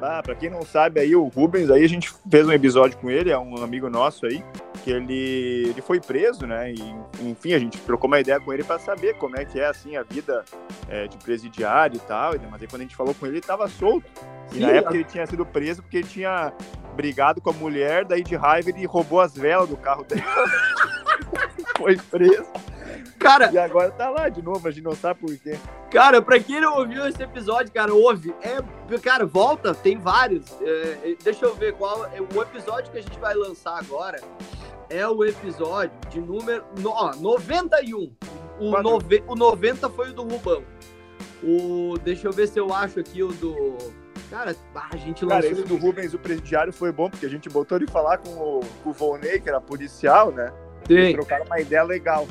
Ah, 0.00 0.22
pra 0.22 0.34
quem 0.34 0.50
não 0.50 0.62
sabe 0.62 1.00
aí, 1.00 1.16
o 1.16 1.28
Rubens 1.28 1.70
aí, 1.70 1.84
a 1.84 1.88
gente 1.88 2.12
fez 2.30 2.46
um 2.46 2.52
episódio 2.52 2.98
com 2.98 3.10
ele, 3.10 3.30
é 3.30 3.38
um 3.38 3.62
amigo 3.62 3.88
nosso 3.88 4.26
aí, 4.26 4.44
que 4.84 4.90
ele, 4.90 5.70
ele 5.70 5.80
foi 5.80 5.98
preso, 5.98 6.46
né? 6.46 6.70
E, 6.70 6.94
enfim, 7.22 7.54
a 7.54 7.58
gente 7.58 7.80
trocou 7.80 8.06
uma 8.06 8.20
ideia 8.20 8.38
com 8.38 8.52
ele 8.52 8.62
para 8.62 8.78
saber 8.78 9.14
como 9.14 9.34
é 9.34 9.44
que 9.46 9.58
é, 9.58 9.66
assim, 9.66 9.96
a 9.96 10.02
vida 10.02 10.44
é, 10.90 11.08
de 11.08 11.16
presidiário 11.16 11.96
e 11.96 12.00
tal. 12.00 12.34
Mas 12.50 12.60
aí 12.60 12.68
quando 12.68 12.82
a 12.82 12.84
gente 12.84 12.94
falou 12.94 13.14
com 13.14 13.24
ele, 13.26 13.36
ele 13.36 13.46
tava 13.46 13.66
solto. 13.66 14.06
E 14.52 14.56
Sim, 14.56 14.60
na 14.60 14.72
época 14.72 14.94
ele 14.94 15.04
tinha 15.04 15.26
sido 15.26 15.46
preso 15.46 15.80
porque 15.80 15.96
ele 15.96 16.06
tinha 16.06 16.52
brigado 16.94 17.40
com 17.40 17.48
a 17.48 17.52
mulher, 17.54 18.04
daí 18.04 18.22
de 18.22 18.36
raiva 18.36 18.68
ele 18.68 18.84
roubou 18.84 19.22
as 19.22 19.34
velas 19.34 19.70
do 19.70 19.76
carro 19.76 20.04
dela. 20.04 20.22
foi 21.78 21.96
preso. 21.96 22.44
Cara, 23.18 23.50
e 23.50 23.56
agora 23.56 23.90
tá 23.90 24.10
lá 24.10 24.28
de 24.28 24.42
novo, 24.42 24.68
a 24.68 24.70
gente 24.70 24.84
não 24.84 24.94
sabe 24.94 25.20
por 25.20 25.34
quê. 25.38 25.58
Cara, 25.90 26.20
pra 26.20 26.38
quem 26.38 26.60
não 26.60 26.76
ouviu 26.76 27.08
esse 27.08 27.22
episódio, 27.22 27.72
cara, 27.72 27.94
ouve. 27.94 28.34
É, 28.42 28.98
cara, 28.98 29.24
volta, 29.24 29.74
tem 29.74 29.96
vários. 29.96 30.44
É 30.60 31.14
deixa 31.24 31.46
eu 31.46 31.54
ver 31.54 31.72
qual. 31.72 32.04
É, 32.06 32.20
o 32.20 32.42
episódio 32.42 32.92
que 32.92 32.98
a 32.98 33.02
gente 33.02 33.18
vai 33.18 33.34
lançar 33.34 33.78
agora 33.78 34.20
é 34.90 35.06
o 35.06 35.24
episódio 35.24 35.96
de 36.10 36.20
número 36.20 36.64
ó, 36.84 37.14
91. 37.14 38.12
O, 38.58 38.82
nove, 38.82 39.22
o 39.26 39.34
90 39.34 39.90
foi 39.90 40.10
o 40.10 40.12
do 40.12 40.22
Rubão. 40.22 40.62
O, 41.42 41.98
deixa 42.02 42.28
eu 42.28 42.32
ver 42.32 42.46
se 42.48 42.58
eu 42.58 42.72
acho 42.72 43.00
aqui 43.00 43.22
o 43.22 43.28
do. 43.28 43.76
Cara, 44.30 44.56
a 44.74 44.96
gente 44.96 45.26
Cara, 45.26 45.46
esse 45.46 45.62
do 45.62 45.76
Rubens, 45.76 46.14
o 46.14 46.18
presidiário, 46.18 46.72
foi 46.72 46.90
bom, 46.90 47.10
porque 47.10 47.26
a 47.26 47.28
gente 47.28 47.48
botou 47.48 47.76
ele 47.76 47.86
falar 47.86 48.18
com 48.18 48.30
o, 48.30 48.60
com 48.82 48.90
o 48.90 48.92
Volney, 48.92 49.40
que 49.40 49.48
era 49.48 49.60
policial, 49.60 50.32
né? 50.32 50.52
Sim. 50.86 51.12
trocaram 51.12 51.44
uma 51.46 51.60
ideia 51.60 51.82
legal. 51.82 52.26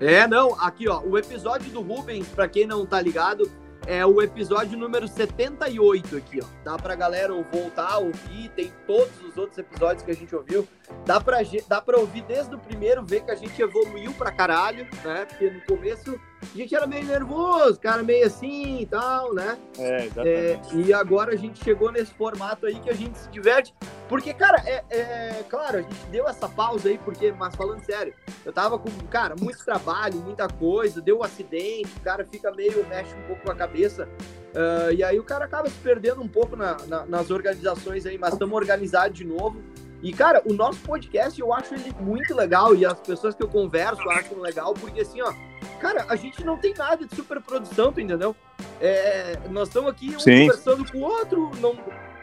É, 0.00 0.26
não, 0.26 0.54
aqui 0.60 0.88
ó, 0.88 1.00
o 1.00 1.18
episódio 1.18 1.70
do 1.70 1.82
Rubens, 1.82 2.26
para 2.28 2.48
quem 2.48 2.66
não 2.66 2.86
tá 2.86 3.00
ligado, 3.00 3.50
é 3.86 4.04
o 4.04 4.20
episódio 4.20 4.78
número 4.78 5.08
78 5.08 6.16
aqui, 6.16 6.40
ó. 6.42 6.46
Dá 6.64 6.76
pra 6.76 6.94
galera 6.94 7.32
voltar 7.52 7.98
ouvir, 7.98 8.50
tem 8.50 8.72
todos 8.86 9.22
os 9.22 9.36
outros 9.36 9.58
episódios 9.58 10.02
que 10.02 10.10
a 10.10 10.14
gente 10.14 10.34
ouviu. 10.34 10.66
Dá 11.04 11.20
pra, 11.20 11.38
dá 11.68 11.80
pra 11.80 11.98
ouvir 11.98 12.22
desde 12.22 12.54
o 12.54 12.58
primeiro, 12.58 13.04
ver 13.04 13.24
que 13.24 13.30
a 13.30 13.34
gente 13.34 13.60
evoluiu 13.60 14.12
pra 14.14 14.30
caralho, 14.30 14.86
né? 15.04 15.24
Porque 15.26 15.50
no 15.50 15.60
começo 15.62 16.20
a 16.42 16.56
gente 16.56 16.74
era 16.74 16.86
meio 16.86 17.04
nervoso, 17.04 17.78
cara 17.78 18.02
meio 18.02 18.26
assim 18.26 18.80
e 18.80 18.86
tal, 18.86 19.34
né? 19.34 19.58
É, 19.78 20.06
exatamente. 20.06 20.76
É, 20.76 20.86
e 20.86 20.92
agora 20.92 21.32
a 21.32 21.36
gente 21.36 21.62
chegou 21.62 21.92
nesse 21.92 22.12
formato 22.14 22.66
aí 22.66 22.78
que 22.80 22.90
a 22.90 22.94
gente 22.94 23.18
se 23.18 23.28
diverte. 23.30 23.74
Porque, 24.08 24.32
cara, 24.34 24.60
é, 24.66 24.82
é, 24.90 25.44
claro, 25.48 25.78
a 25.78 25.82
gente 25.82 26.06
deu 26.10 26.26
essa 26.26 26.48
pausa 26.48 26.88
aí, 26.88 26.98
porque, 26.98 27.30
mas 27.32 27.54
falando 27.54 27.84
sério, 27.84 28.12
eu 28.44 28.52
tava 28.52 28.78
com, 28.78 28.90
cara, 29.08 29.36
muito 29.38 29.64
trabalho, 29.64 30.16
muita 30.16 30.48
coisa, 30.48 31.00
deu 31.00 31.18
um 31.18 31.22
acidente, 31.22 31.90
o 31.96 32.00
cara 32.00 32.24
fica 32.24 32.50
meio, 32.50 32.84
mexe 32.88 33.14
um 33.14 33.22
pouco 33.28 33.42
com 33.42 33.52
a 33.52 33.54
cabeça. 33.54 34.08
Uh, 34.50 34.92
e 34.92 35.04
aí 35.04 35.18
o 35.20 35.24
cara 35.24 35.44
acaba 35.44 35.68
se 35.68 35.76
perdendo 35.76 36.20
um 36.20 36.28
pouco 36.28 36.56
na, 36.56 36.76
na, 36.88 37.06
nas 37.06 37.30
organizações 37.30 38.04
aí, 38.04 38.18
mas 38.18 38.32
estamos 38.32 38.54
organizados 38.54 39.16
de 39.16 39.24
novo. 39.24 39.62
E, 40.02 40.12
cara, 40.12 40.42
o 40.46 40.52
nosso 40.54 40.80
podcast 40.80 41.38
eu 41.38 41.52
acho 41.52 41.74
ele 41.74 41.94
muito 42.00 42.34
legal 42.34 42.74
e 42.74 42.86
as 42.86 42.98
pessoas 42.98 43.34
que 43.34 43.42
eu 43.42 43.48
converso 43.48 44.08
acham 44.08 44.40
legal, 44.40 44.72
porque 44.72 45.02
assim, 45.02 45.20
ó, 45.20 45.32
cara, 45.80 46.06
a 46.08 46.14
gente 46.14 46.44
não 46.44 46.56
tem 46.56 46.74
nada 46.74 47.04
de 47.04 47.16
superprodução, 47.16 47.92
tu 47.92 48.00
entendeu? 48.00 48.36
É, 48.80 49.38
nós 49.48 49.68
estamos 49.68 49.90
aqui 49.90 50.14
um 50.14 50.20
Sim. 50.20 50.46
conversando 50.46 50.90
com 50.90 50.98
o 50.98 51.02
outro. 51.02 51.50
Não... 51.58 51.76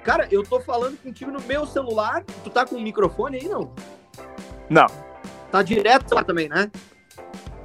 Cara, 0.03 0.27
eu 0.31 0.43
tô 0.43 0.59
falando 0.61 0.97
contigo 1.01 1.31
no 1.31 1.41
meu 1.41 1.65
celular. 1.65 2.23
Tu 2.43 2.49
tá 2.49 2.65
com 2.65 2.75
o 2.75 2.81
microfone 2.81 3.37
aí, 3.37 3.47
não? 3.47 3.73
Não. 4.69 4.85
Tá 5.51 5.61
direto 5.61 6.13
lá 6.13 6.23
também, 6.23 6.47
né? 6.47 6.71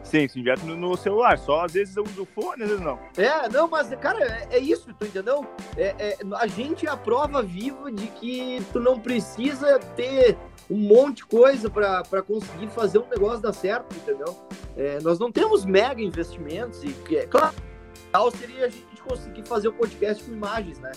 Sim, 0.02 0.28
sim, 0.28 0.42
direto 0.42 0.66
no, 0.66 0.76
no, 0.76 0.96
celular. 0.96 1.38
Só 1.38 1.64
às 1.64 1.72
vezes 1.72 1.96
eu 1.96 2.04
uso 2.04 2.22
o 2.22 2.26
fone, 2.26 2.62
às 2.62 2.68
vezes 2.68 2.84
não. 2.84 2.98
É, 3.16 3.48
não, 3.48 3.66
mas, 3.68 3.88
cara, 3.94 4.22
é, 4.22 4.56
é 4.56 4.58
isso, 4.58 4.92
tu 4.98 5.06
entendeu? 5.06 5.46
É, 5.76 5.94
é, 5.98 6.18
a 6.36 6.46
gente 6.46 6.86
é 6.86 6.90
a 6.90 6.96
prova 6.96 7.42
viva 7.42 7.90
de 7.90 8.08
que 8.08 8.62
tu 8.72 8.80
não 8.80 9.00
precisa 9.00 9.78
ter 9.96 10.36
um 10.70 10.76
monte 10.76 11.18
de 11.18 11.26
coisa 11.26 11.70
para 11.70 12.22
conseguir 12.22 12.68
fazer 12.68 12.98
um 12.98 13.08
negócio 13.08 13.40
dar 13.40 13.54
certo, 13.54 13.94
entendeu? 13.96 14.36
É, 14.76 14.98
nós 15.00 15.18
não 15.18 15.30
temos 15.30 15.64
mega 15.64 16.00
investimentos 16.00 16.82
e, 16.82 16.94
é, 17.14 17.26
claro, 17.26 17.54
ideal 18.12 18.30
seria 18.30 18.66
a 18.66 18.68
gente 18.68 19.02
conseguir 19.02 19.46
fazer 19.46 19.68
o 19.68 19.72
podcast 19.72 20.22
com 20.22 20.32
imagens, 20.32 20.78
né? 20.78 20.92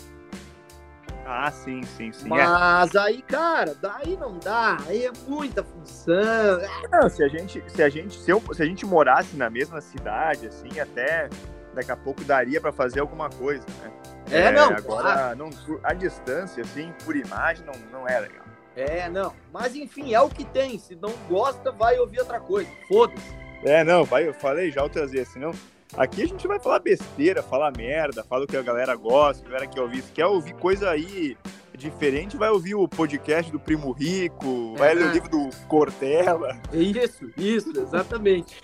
Ah, 1.25 1.49
sim, 1.49 1.81
sim, 1.83 2.11
sim. 2.11 2.25
É. 2.25 2.29
Mas 2.29 2.93
é. 2.93 2.99
aí, 2.99 3.21
cara, 3.23 3.75
daí 3.81 4.15
não 4.15 4.37
dá, 4.37 4.77
aí 4.87 5.05
é 5.05 5.11
muita 5.27 5.63
função. 5.63 6.59
Não, 6.91 7.09
se 7.09 7.23
a 7.23 7.27
gente, 7.27 7.63
se 7.67 7.81
a 7.81 7.89
gente, 7.89 8.19
se, 8.19 8.29
eu, 8.29 8.41
se 8.53 8.61
a 8.61 8.65
gente 8.65 8.85
morasse 8.85 9.35
na 9.35 9.49
mesma 9.49 9.81
cidade, 9.81 10.47
assim, 10.47 10.79
até 10.79 11.29
daqui 11.73 11.91
a 11.91 11.97
pouco 11.97 12.23
daria 12.23 12.61
para 12.61 12.71
fazer 12.71 12.99
alguma 12.99 13.29
coisa, 13.29 13.65
né? 13.81 13.91
É, 14.29 14.41
é 14.41 14.51
não. 14.51 14.69
Agora, 14.69 15.33
não, 15.35 15.49
a 15.83 15.93
distância, 15.93 16.61
assim, 16.63 16.93
por 17.03 17.15
imagem, 17.15 17.65
não, 17.65 17.73
não 17.91 18.07
é 18.07 18.19
legal. 18.19 18.45
É, 18.75 19.09
não. 19.09 19.33
Mas 19.51 19.75
enfim, 19.75 20.13
é 20.13 20.21
o 20.21 20.29
que 20.29 20.45
tem. 20.45 20.77
Se 20.77 20.95
não 20.95 21.11
gosta, 21.27 21.71
vai 21.71 21.97
ouvir 21.97 22.19
outra 22.19 22.39
coisa. 22.39 22.69
Foda-se. 22.87 23.44
É, 23.63 23.83
não, 23.83 24.03
vai, 24.03 24.27
eu 24.27 24.33
falei 24.33 24.71
já 24.71 24.83
outras 24.83 25.11
vezes, 25.11 25.33
senão 25.33 25.51
Aqui 25.97 26.23
a 26.23 26.27
gente 26.27 26.45
vai 26.45 26.59
falar 26.59 26.79
besteira, 26.79 27.41
falar 27.41 27.71
merda, 27.71 28.23
fala 28.23 28.43
o 28.43 28.47
que 28.47 28.57
a 28.57 28.61
galera 28.61 28.95
gosta, 28.95 29.45
a 29.45 29.49
galera 29.49 29.67
quer 29.67 29.81
ouvir. 29.81 30.01
Se 30.01 30.11
quer 30.11 30.25
ouvir 30.25 30.53
coisa 30.55 30.89
aí 30.89 31.37
diferente, 31.77 32.35
vai 32.35 32.49
ouvir 32.49 32.75
o 32.75 32.87
podcast 32.87 33.51
do 33.51 33.59
Primo 33.59 33.91
Rico, 33.91 34.75
vai 34.77 34.93
ler 34.93 35.05
o 35.05 35.09
é. 35.09 35.13
livro 35.13 35.29
do 35.29 35.49
Cortella. 35.67 36.59
Isso, 36.73 37.29
isso, 37.37 37.71
exatamente. 37.79 38.61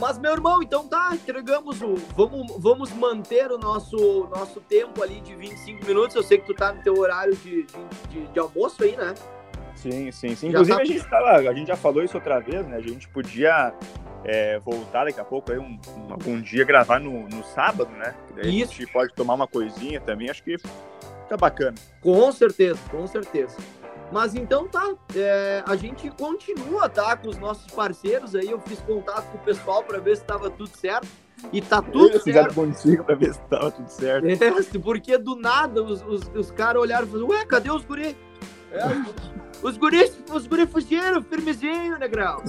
Mas, 0.00 0.18
meu 0.18 0.32
irmão, 0.32 0.62
então 0.62 0.88
tá, 0.88 1.10
entregamos 1.12 1.82
o. 1.82 1.96
Vamos, 2.16 2.56
vamos 2.58 2.90
manter 2.92 3.52
o 3.52 3.58
nosso, 3.58 4.26
nosso 4.34 4.58
tempo 4.62 5.02
ali 5.02 5.20
de 5.20 5.34
25 5.34 5.84
minutos. 5.84 6.16
Eu 6.16 6.22
sei 6.22 6.38
que 6.38 6.46
tu 6.46 6.54
tá 6.54 6.72
no 6.72 6.82
teu 6.82 6.96
horário 6.96 7.36
de, 7.36 7.66
de, 8.08 8.26
de 8.28 8.38
almoço 8.38 8.82
aí, 8.82 8.96
né? 8.96 9.14
Sim, 9.82 10.12
sim, 10.12 10.36
sim. 10.36 10.48
Inclusive, 10.48 10.76
tá... 10.76 10.82
a, 10.82 10.84
gente 10.84 11.10
tava, 11.10 11.30
a 11.50 11.54
gente 11.54 11.66
já 11.66 11.76
falou 11.76 12.04
isso 12.04 12.16
outra 12.16 12.38
vez, 12.38 12.64
né? 12.68 12.76
A 12.76 12.80
gente 12.80 13.08
podia 13.08 13.74
é, 14.24 14.58
voltar 14.60 15.04
daqui 15.06 15.18
a 15.18 15.24
pouco 15.24 15.50
aí 15.50 15.58
um, 15.58 15.78
um, 15.96 16.12
algum 16.12 16.40
dia 16.40 16.64
gravar 16.64 17.00
no, 17.00 17.28
no 17.28 17.42
sábado, 17.42 17.90
né? 17.90 18.14
A 18.36 18.44
gente 18.44 18.86
pode 18.86 19.12
tomar 19.12 19.34
uma 19.34 19.48
coisinha 19.48 20.00
também, 20.00 20.30
acho 20.30 20.44
que 20.44 20.56
tá 21.28 21.36
bacana. 21.36 21.74
Com 22.00 22.30
certeza, 22.30 22.78
com 22.90 23.04
certeza. 23.08 23.56
Mas 24.12 24.34
então 24.34 24.68
tá, 24.68 24.94
é, 25.16 25.64
a 25.66 25.74
gente 25.74 26.08
continua, 26.10 26.88
tá, 26.88 27.16
com 27.16 27.28
os 27.28 27.38
nossos 27.38 27.66
parceiros 27.72 28.36
aí, 28.36 28.50
eu 28.50 28.60
fiz 28.60 28.78
contato 28.82 29.26
com 29.32 29.38
o 29.38 29.40
pessoal 29.40 29.82
para 29.82 29.98
ver 29.98 30.16
se 30.16 30.22
estava 30.22 30.48
tudo 30.48 30.70
certo. 30.76 31.08
E 31.52 31.60
tá 31.60 31.82
tudo 31.82 32.14
eu 32.14 32.20
certo. 32.20 32.54
contigo 32.54 33.02
pra 33.02 33.16
ver 33.16 33.34
se 33.34 33.40
tava 33.48 33.72
tudo 33.72 33.88
certo. 33.88 34.26
É, 34.28 34.78
porque 34.78 35.18
do 35.18 35.34
nada 35.34 35.82
os, 35.82 36.00
os, 36.02 36.30
os 36.36 36.50
caras 36.52 36.80
olharam 36.80 37.04
e 37.04 37.10
falaram, 37.10 37.28
ué, 37.30 37.44
cadê 37.44 37.68
os 37.68 37.84
guri? 37.84 38.16
É, 38.70 38.80
os 39.62 39.76
guris, 39.76 40.18
os 40.32 40.46
guri 40.46 40.66
fugiram, 40.66 41.22
firmezinho, 41.22 41.98
negrão. 41.98 42.42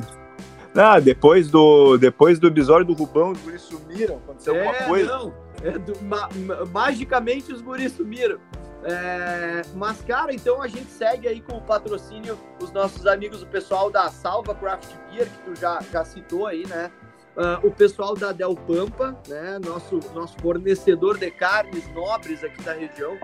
Ah, 0.75 0.99
depois 0.99 1.49
do, 1.49 1.97
depois 1.97 2.39
do 2.39 2.47
episódio 2.47 2.87
do 2.87 2.93
Rubão, 2.93 3.31
os 3.31 3.41
guris 3.41 3.61
sumiram, 3.61 4.17
aconteceu 4.17 4.55
é, 4.55 4.67
alguma 4.67 4.87
coisa. 4.87 5.17
Não, 5.17 5.33
é 5.61 5.77
do, 5.77 6.03
ma, 6.03 6.29
magicamente 6.71 7.53
os 7.53 7.61
guris 7.61 7.91
sumiram. 7.91 8.39
É, 8.85 9.61
mas, 9.75 10.01
cara, 10.01 10.33
então 10.33 10.61
a 10.61 10.67
gente 10.67 10.89
segue 10.91 11.27
aí 11.27 11.39
com 11.39 11.57
o 11.57 11.61
patrocínio, 11.61 12.37
os 12.61 12.71
nossos 12.71 13.07
amigos, 13.07 13.41
o 13.41 13.47
pessoal 13.47 13.89
da 13.89 14.09
Salva 14.09 14.53
Craft 14.55 14.89
Beer, 15.09 15.27
que 15.29 15.37
tu 15.45 15.59
já, 15.59 15.79
já 15.91 16.03
citou 16.03 16.47
aí, 16.47 16.67
né? 16.67 16.91
Uh, 17.35 17.67
o 17.67 17.71
pessoal 17.71 18.15
da 18.15 18.31
Del 18.31 18.55
Pampa, 18.55 19.17
né? 19.27 19.57
Nosso, 19.65 19.99
nosso 20.13 20.35
fornecedor 20.39 21.17
de 21.17 21.31
carnes 21.31 21.87
nobres 21.93 22.43
aqui 22.43 22.61
da 22.61 22.73
região. 22.73 23.17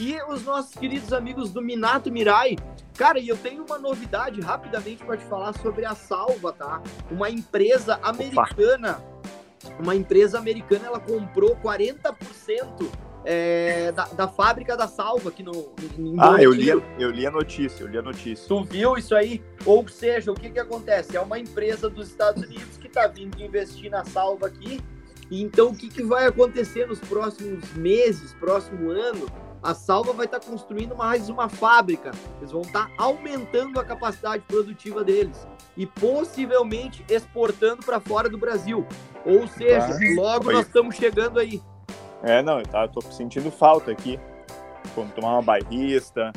E 0.00 0.18
os 0.32 0.44
nossos 0.44 0.74
queridos 0.74 1.12
amigos 1.12 1.52
do 1.52 1.60
Minato 1.60 2.10
Mirai. 2.10 2.56
Cara, 2.96 3.18
e 3.18 3.28
eu 3.28 3.36
tenho 3.36 3.66
uma 3.66 3.78
novidade 3.78 4.40
rapidamente 4.40 5.04
para 5.04 5.18
te 5.18 5.24
falar 5.26 5.52
sobre 5.52 5.84
a 5.84 5.94
Salva, 5.94 6.54
tá? 6.54 6.82
Uma 7.10 7.28
empresa 7.28 8.00
americana. 8.02 9.04
Uma 9.78 9.94
empresa 9.94 10.38
americana, 10.38 10.86
ela 10.86 10.98
comprou 10.98 11.54
40% 11.56 12.16
é, 13.26 13.92
da, 13.92 14.04
da, 14.06 14.26
fábrica 14.26 14.74
da 14.74 14.88
Salva 14.88 15.28
aqui 15.28 15.42
no. 15.42 15.74
Em 15.98 16.16
ah, 16.18 16.38
eu 16.40 16.50
li, 16.50 16.68
eu 16.68 17.10
li 17.10 17.26
a 17.26 17.30
notícia, 17.30 17.82
eu 17.82 17.88
li 17.88 17.98
a 17.98 18.02
notícia. 18.02 18.48
Tu 18.48 18.64
viu 18.64 18.96
isso 18.96 19.14
aí? 19.14 19.42
Ou 19.66 19.86
seja, 19.86 20.32
o 20.32 20.34
que 20.34 20.48
que 20.48 20.58
acontece? 20.58 21.14
É 21.14 21.20
uma 21.20 21.38
empresa 21.38 21.90
dos 21.90 22.08
Estados 22.08 22.42
Unidos 22.42 22.78
que 22.78 22.88
tá 22.88 23.06
vindo 23.06 23.38
investir 23.38 23.90
na 23.90 24.02
Salva 24.06 24.46
aqui. 24.46 24.80
Então, 25.30 25.68
o 25.68 25.76
que, 25.76 25.88
que 25.88 26.02
vai 26.02 26.26
acontecer 26.26 26.86
nos 26.86 27.00
próximos 27.00 27.70
meses, 27.74 28.32
próximo 28.32 28.90
ano? 28.90 29.26
A 29.62 29.74
Salva 29.74 30.12
vai 30.12 30.26
estar 30.26 30.40
tá 30.40 30.46
construindo 30.46 30.96
mais 30.96 31.28
uma 31.28 31.48
fábrica. 31.48 32.10
Eles 32.38 32.52
vão 32.52 32.62
estar 32.62 32.86
tá 32.86 32.92
aumentando 32.96 33.78
a 33.78 33.84
capacidade 33.84 34.42
produtiva 34.46 35.04
deles 35.04 35.46
e 35.76 35.86
possivelmente 35.86 37.04
exportando 37.08 37.84
para 37.84 38.00
fora 38.00 38.28
do 38.28 38.38
Brasil. 38.38 38.86
Ou 39.24 39.46
seja, 39.46 39.96
logo 40.16 40.50
nós 40.50 40.66
estamos 40.66 40.96
chegando 40.96 41.38
aí. 41.38 41.62
É, 42.22 42.42
não, 42.42 42.58
eu 42.58 42.66
tá, 42.66 42.86
tô 42.88 43.00
sentindo 43.02 43.50
falta 43.50 43.90
aqui. 43.90 44.18
Como 44.94 45.10
tomar 45.12 45.34
uma 45.34 45.42
bairrista, 45.42 46.32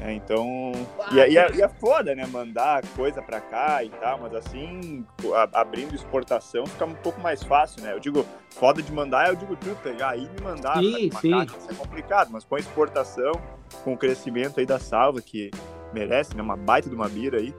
é, 0.00 0.12
então. 0.14 0.72
E, 1.12 1.16
e, 1.16 1.38
é, 1.38 1.56
e, 1.56 1.62
é 1.62 1.68
foda, 1.68 2.14
né? 2.14 2.26
Mandar 2.26 2.82
coisa 2.96 3.20
pra 3.20 3.40
cá 3.40 3.84
e 3.84 3.90
tal, 3.90 4.20
mas 4.20 4.34
assim, 4.34 5.04
a, 5.34 5.60
abrindo 5.60 5.94
exportação 5.94 6.66
fica 6.66 6.84
um 6.84 6.94
pouco 6.94 7.20
mais 7.20 7.42
fácil, 7.42 7.82
né? 7.82 7.92
Eu 7.92 8.00
digo, 8.00 8.24
foda 8.50 8.82
de 8.82 8.90
mandar, 8.92 9.28
eu 9.28 9.36
digo 9.36 9.54
tu 9.56 9.76
pegar 9.82 10.10
aí 10.10 10.24
e 10.24 10.28
me 10.28 10.40
mandar. 10.40 10.78
Sim, 10.78 11.10
sim. 11.20 11.30
Casa, 11.30 11.56
isso 11.58 11.70
é 11.70 11.74
complicado, 11.74 12.30
mas 12.32 12.44
com 12.44 12.56
a 12.56 12.58
exportação, 12.58 13.32
com 13.84 13.92
o 13.92 13.98
crescimento 13.98 14.60
aí 14.60 14.66
da 14.66 14.78
salva, 14.78 15.20
que 15.20 15.50
merece, 15.92 16.34
né? 16.36 16.42
Uma 16.42 16.56
baita 16.56 16.88
de 16.88 16.94
uma 16.94 17.08
bira 17.08 17.38
aí. 17.38 17.54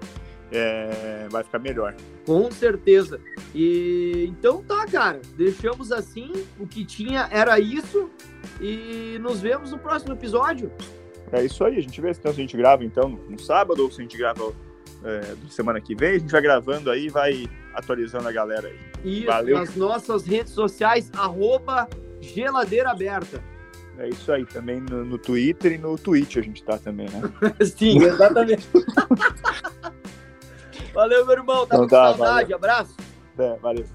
É, 0.51 1.27
vai 1.31 1.43
ficar 1.43 1.57
melhor. 1.57 1.95
Com 2.27 2.51
certeza. 2.51 3.19
E 3.55 4.25
então 4.29 4.61
tá, 4.63 4.85
cara. 4.85 5.19
Deixamos 5.35 5.91
assim. 5.91 6.31
O 6.59 6.67
que 6.67 6.85
tinha 6.85 7.27
era 7.31 7.59
isso. 7.59 8.09
E 8.61 9.17
nos 9.19 9.41
vemos 9.41 9.71
no 9.71 9.79
próximo 9.79 10.13
episódio. 10.13 10.71
É 11.33 11.43
isso 11.43 11.63
aí, 11.65 11.77
a 11.77 11.81
gente 11.81 11.99
vê 11.99 12.13
se 12.13 12.27
a 12.27 12.31
gente 12.31 12.55
grava 12.55 12.85
então 12.85 13.19
no 13.27 13.39
sábado 13.39 13.83
ou 13.83 13.91
se 13.91 13.99
a 13.99 14.03
gente 14.03 14.15
grava 14.15 14.53
é, 15.03 15.35
semana 15.49 15.81
que 15.81 15.95
vem. 15.95 16.11
A 16.11 16.19
gente 16.19 16.31
vai 16.31 16.41
gravando 16.41 16.91
aí 16.91 17.09
vai 17.09 17.47
atualizando 17.73 18.27
a 18.27 18.31
galera 18.31 18.67
aí. 18.67 18.77
Isso, 19.03 19.25
Valeu. 19.25 19.57
nas 19.57 19.75
nossas 19.75 20.25
redes 20.25 20.53
sociais, 20.53 21.11
arroba 21.17 21.89
geladeira 22.21 22.91
aberta. 22.91 23.43
É 23.97 24.09
isso 24.09 24.31
aí, 24.31 24.45
também 24.45 24.79
no, 24.79 25.03
no 25.03 25.17
Twitter 25.17 25.73
e 25.73 25.77
no 25.77 25.97
Twitch 25.97 26.37
a 26.37 26.41
gente 26.41 26.63
tá 26.63 26.77
também, 26.77 27.07
né? 27.09 27.21
Sim, 27.65 28.03
exatamente. 28.03 28.67
valeu, 30.93 31.25
meu 31.25 31.35
irmão. 31.35 31.65
Tá 31.65 31.75
então, 31.75 31.79
com 31.81 31.87
tá, 31.87 32.15
saudade. 32.15 32.51
Valeu. 32.51 32.55
Abraço. 32.55 32.95
É, 33.37 33.55
valeu. 33.57 33.85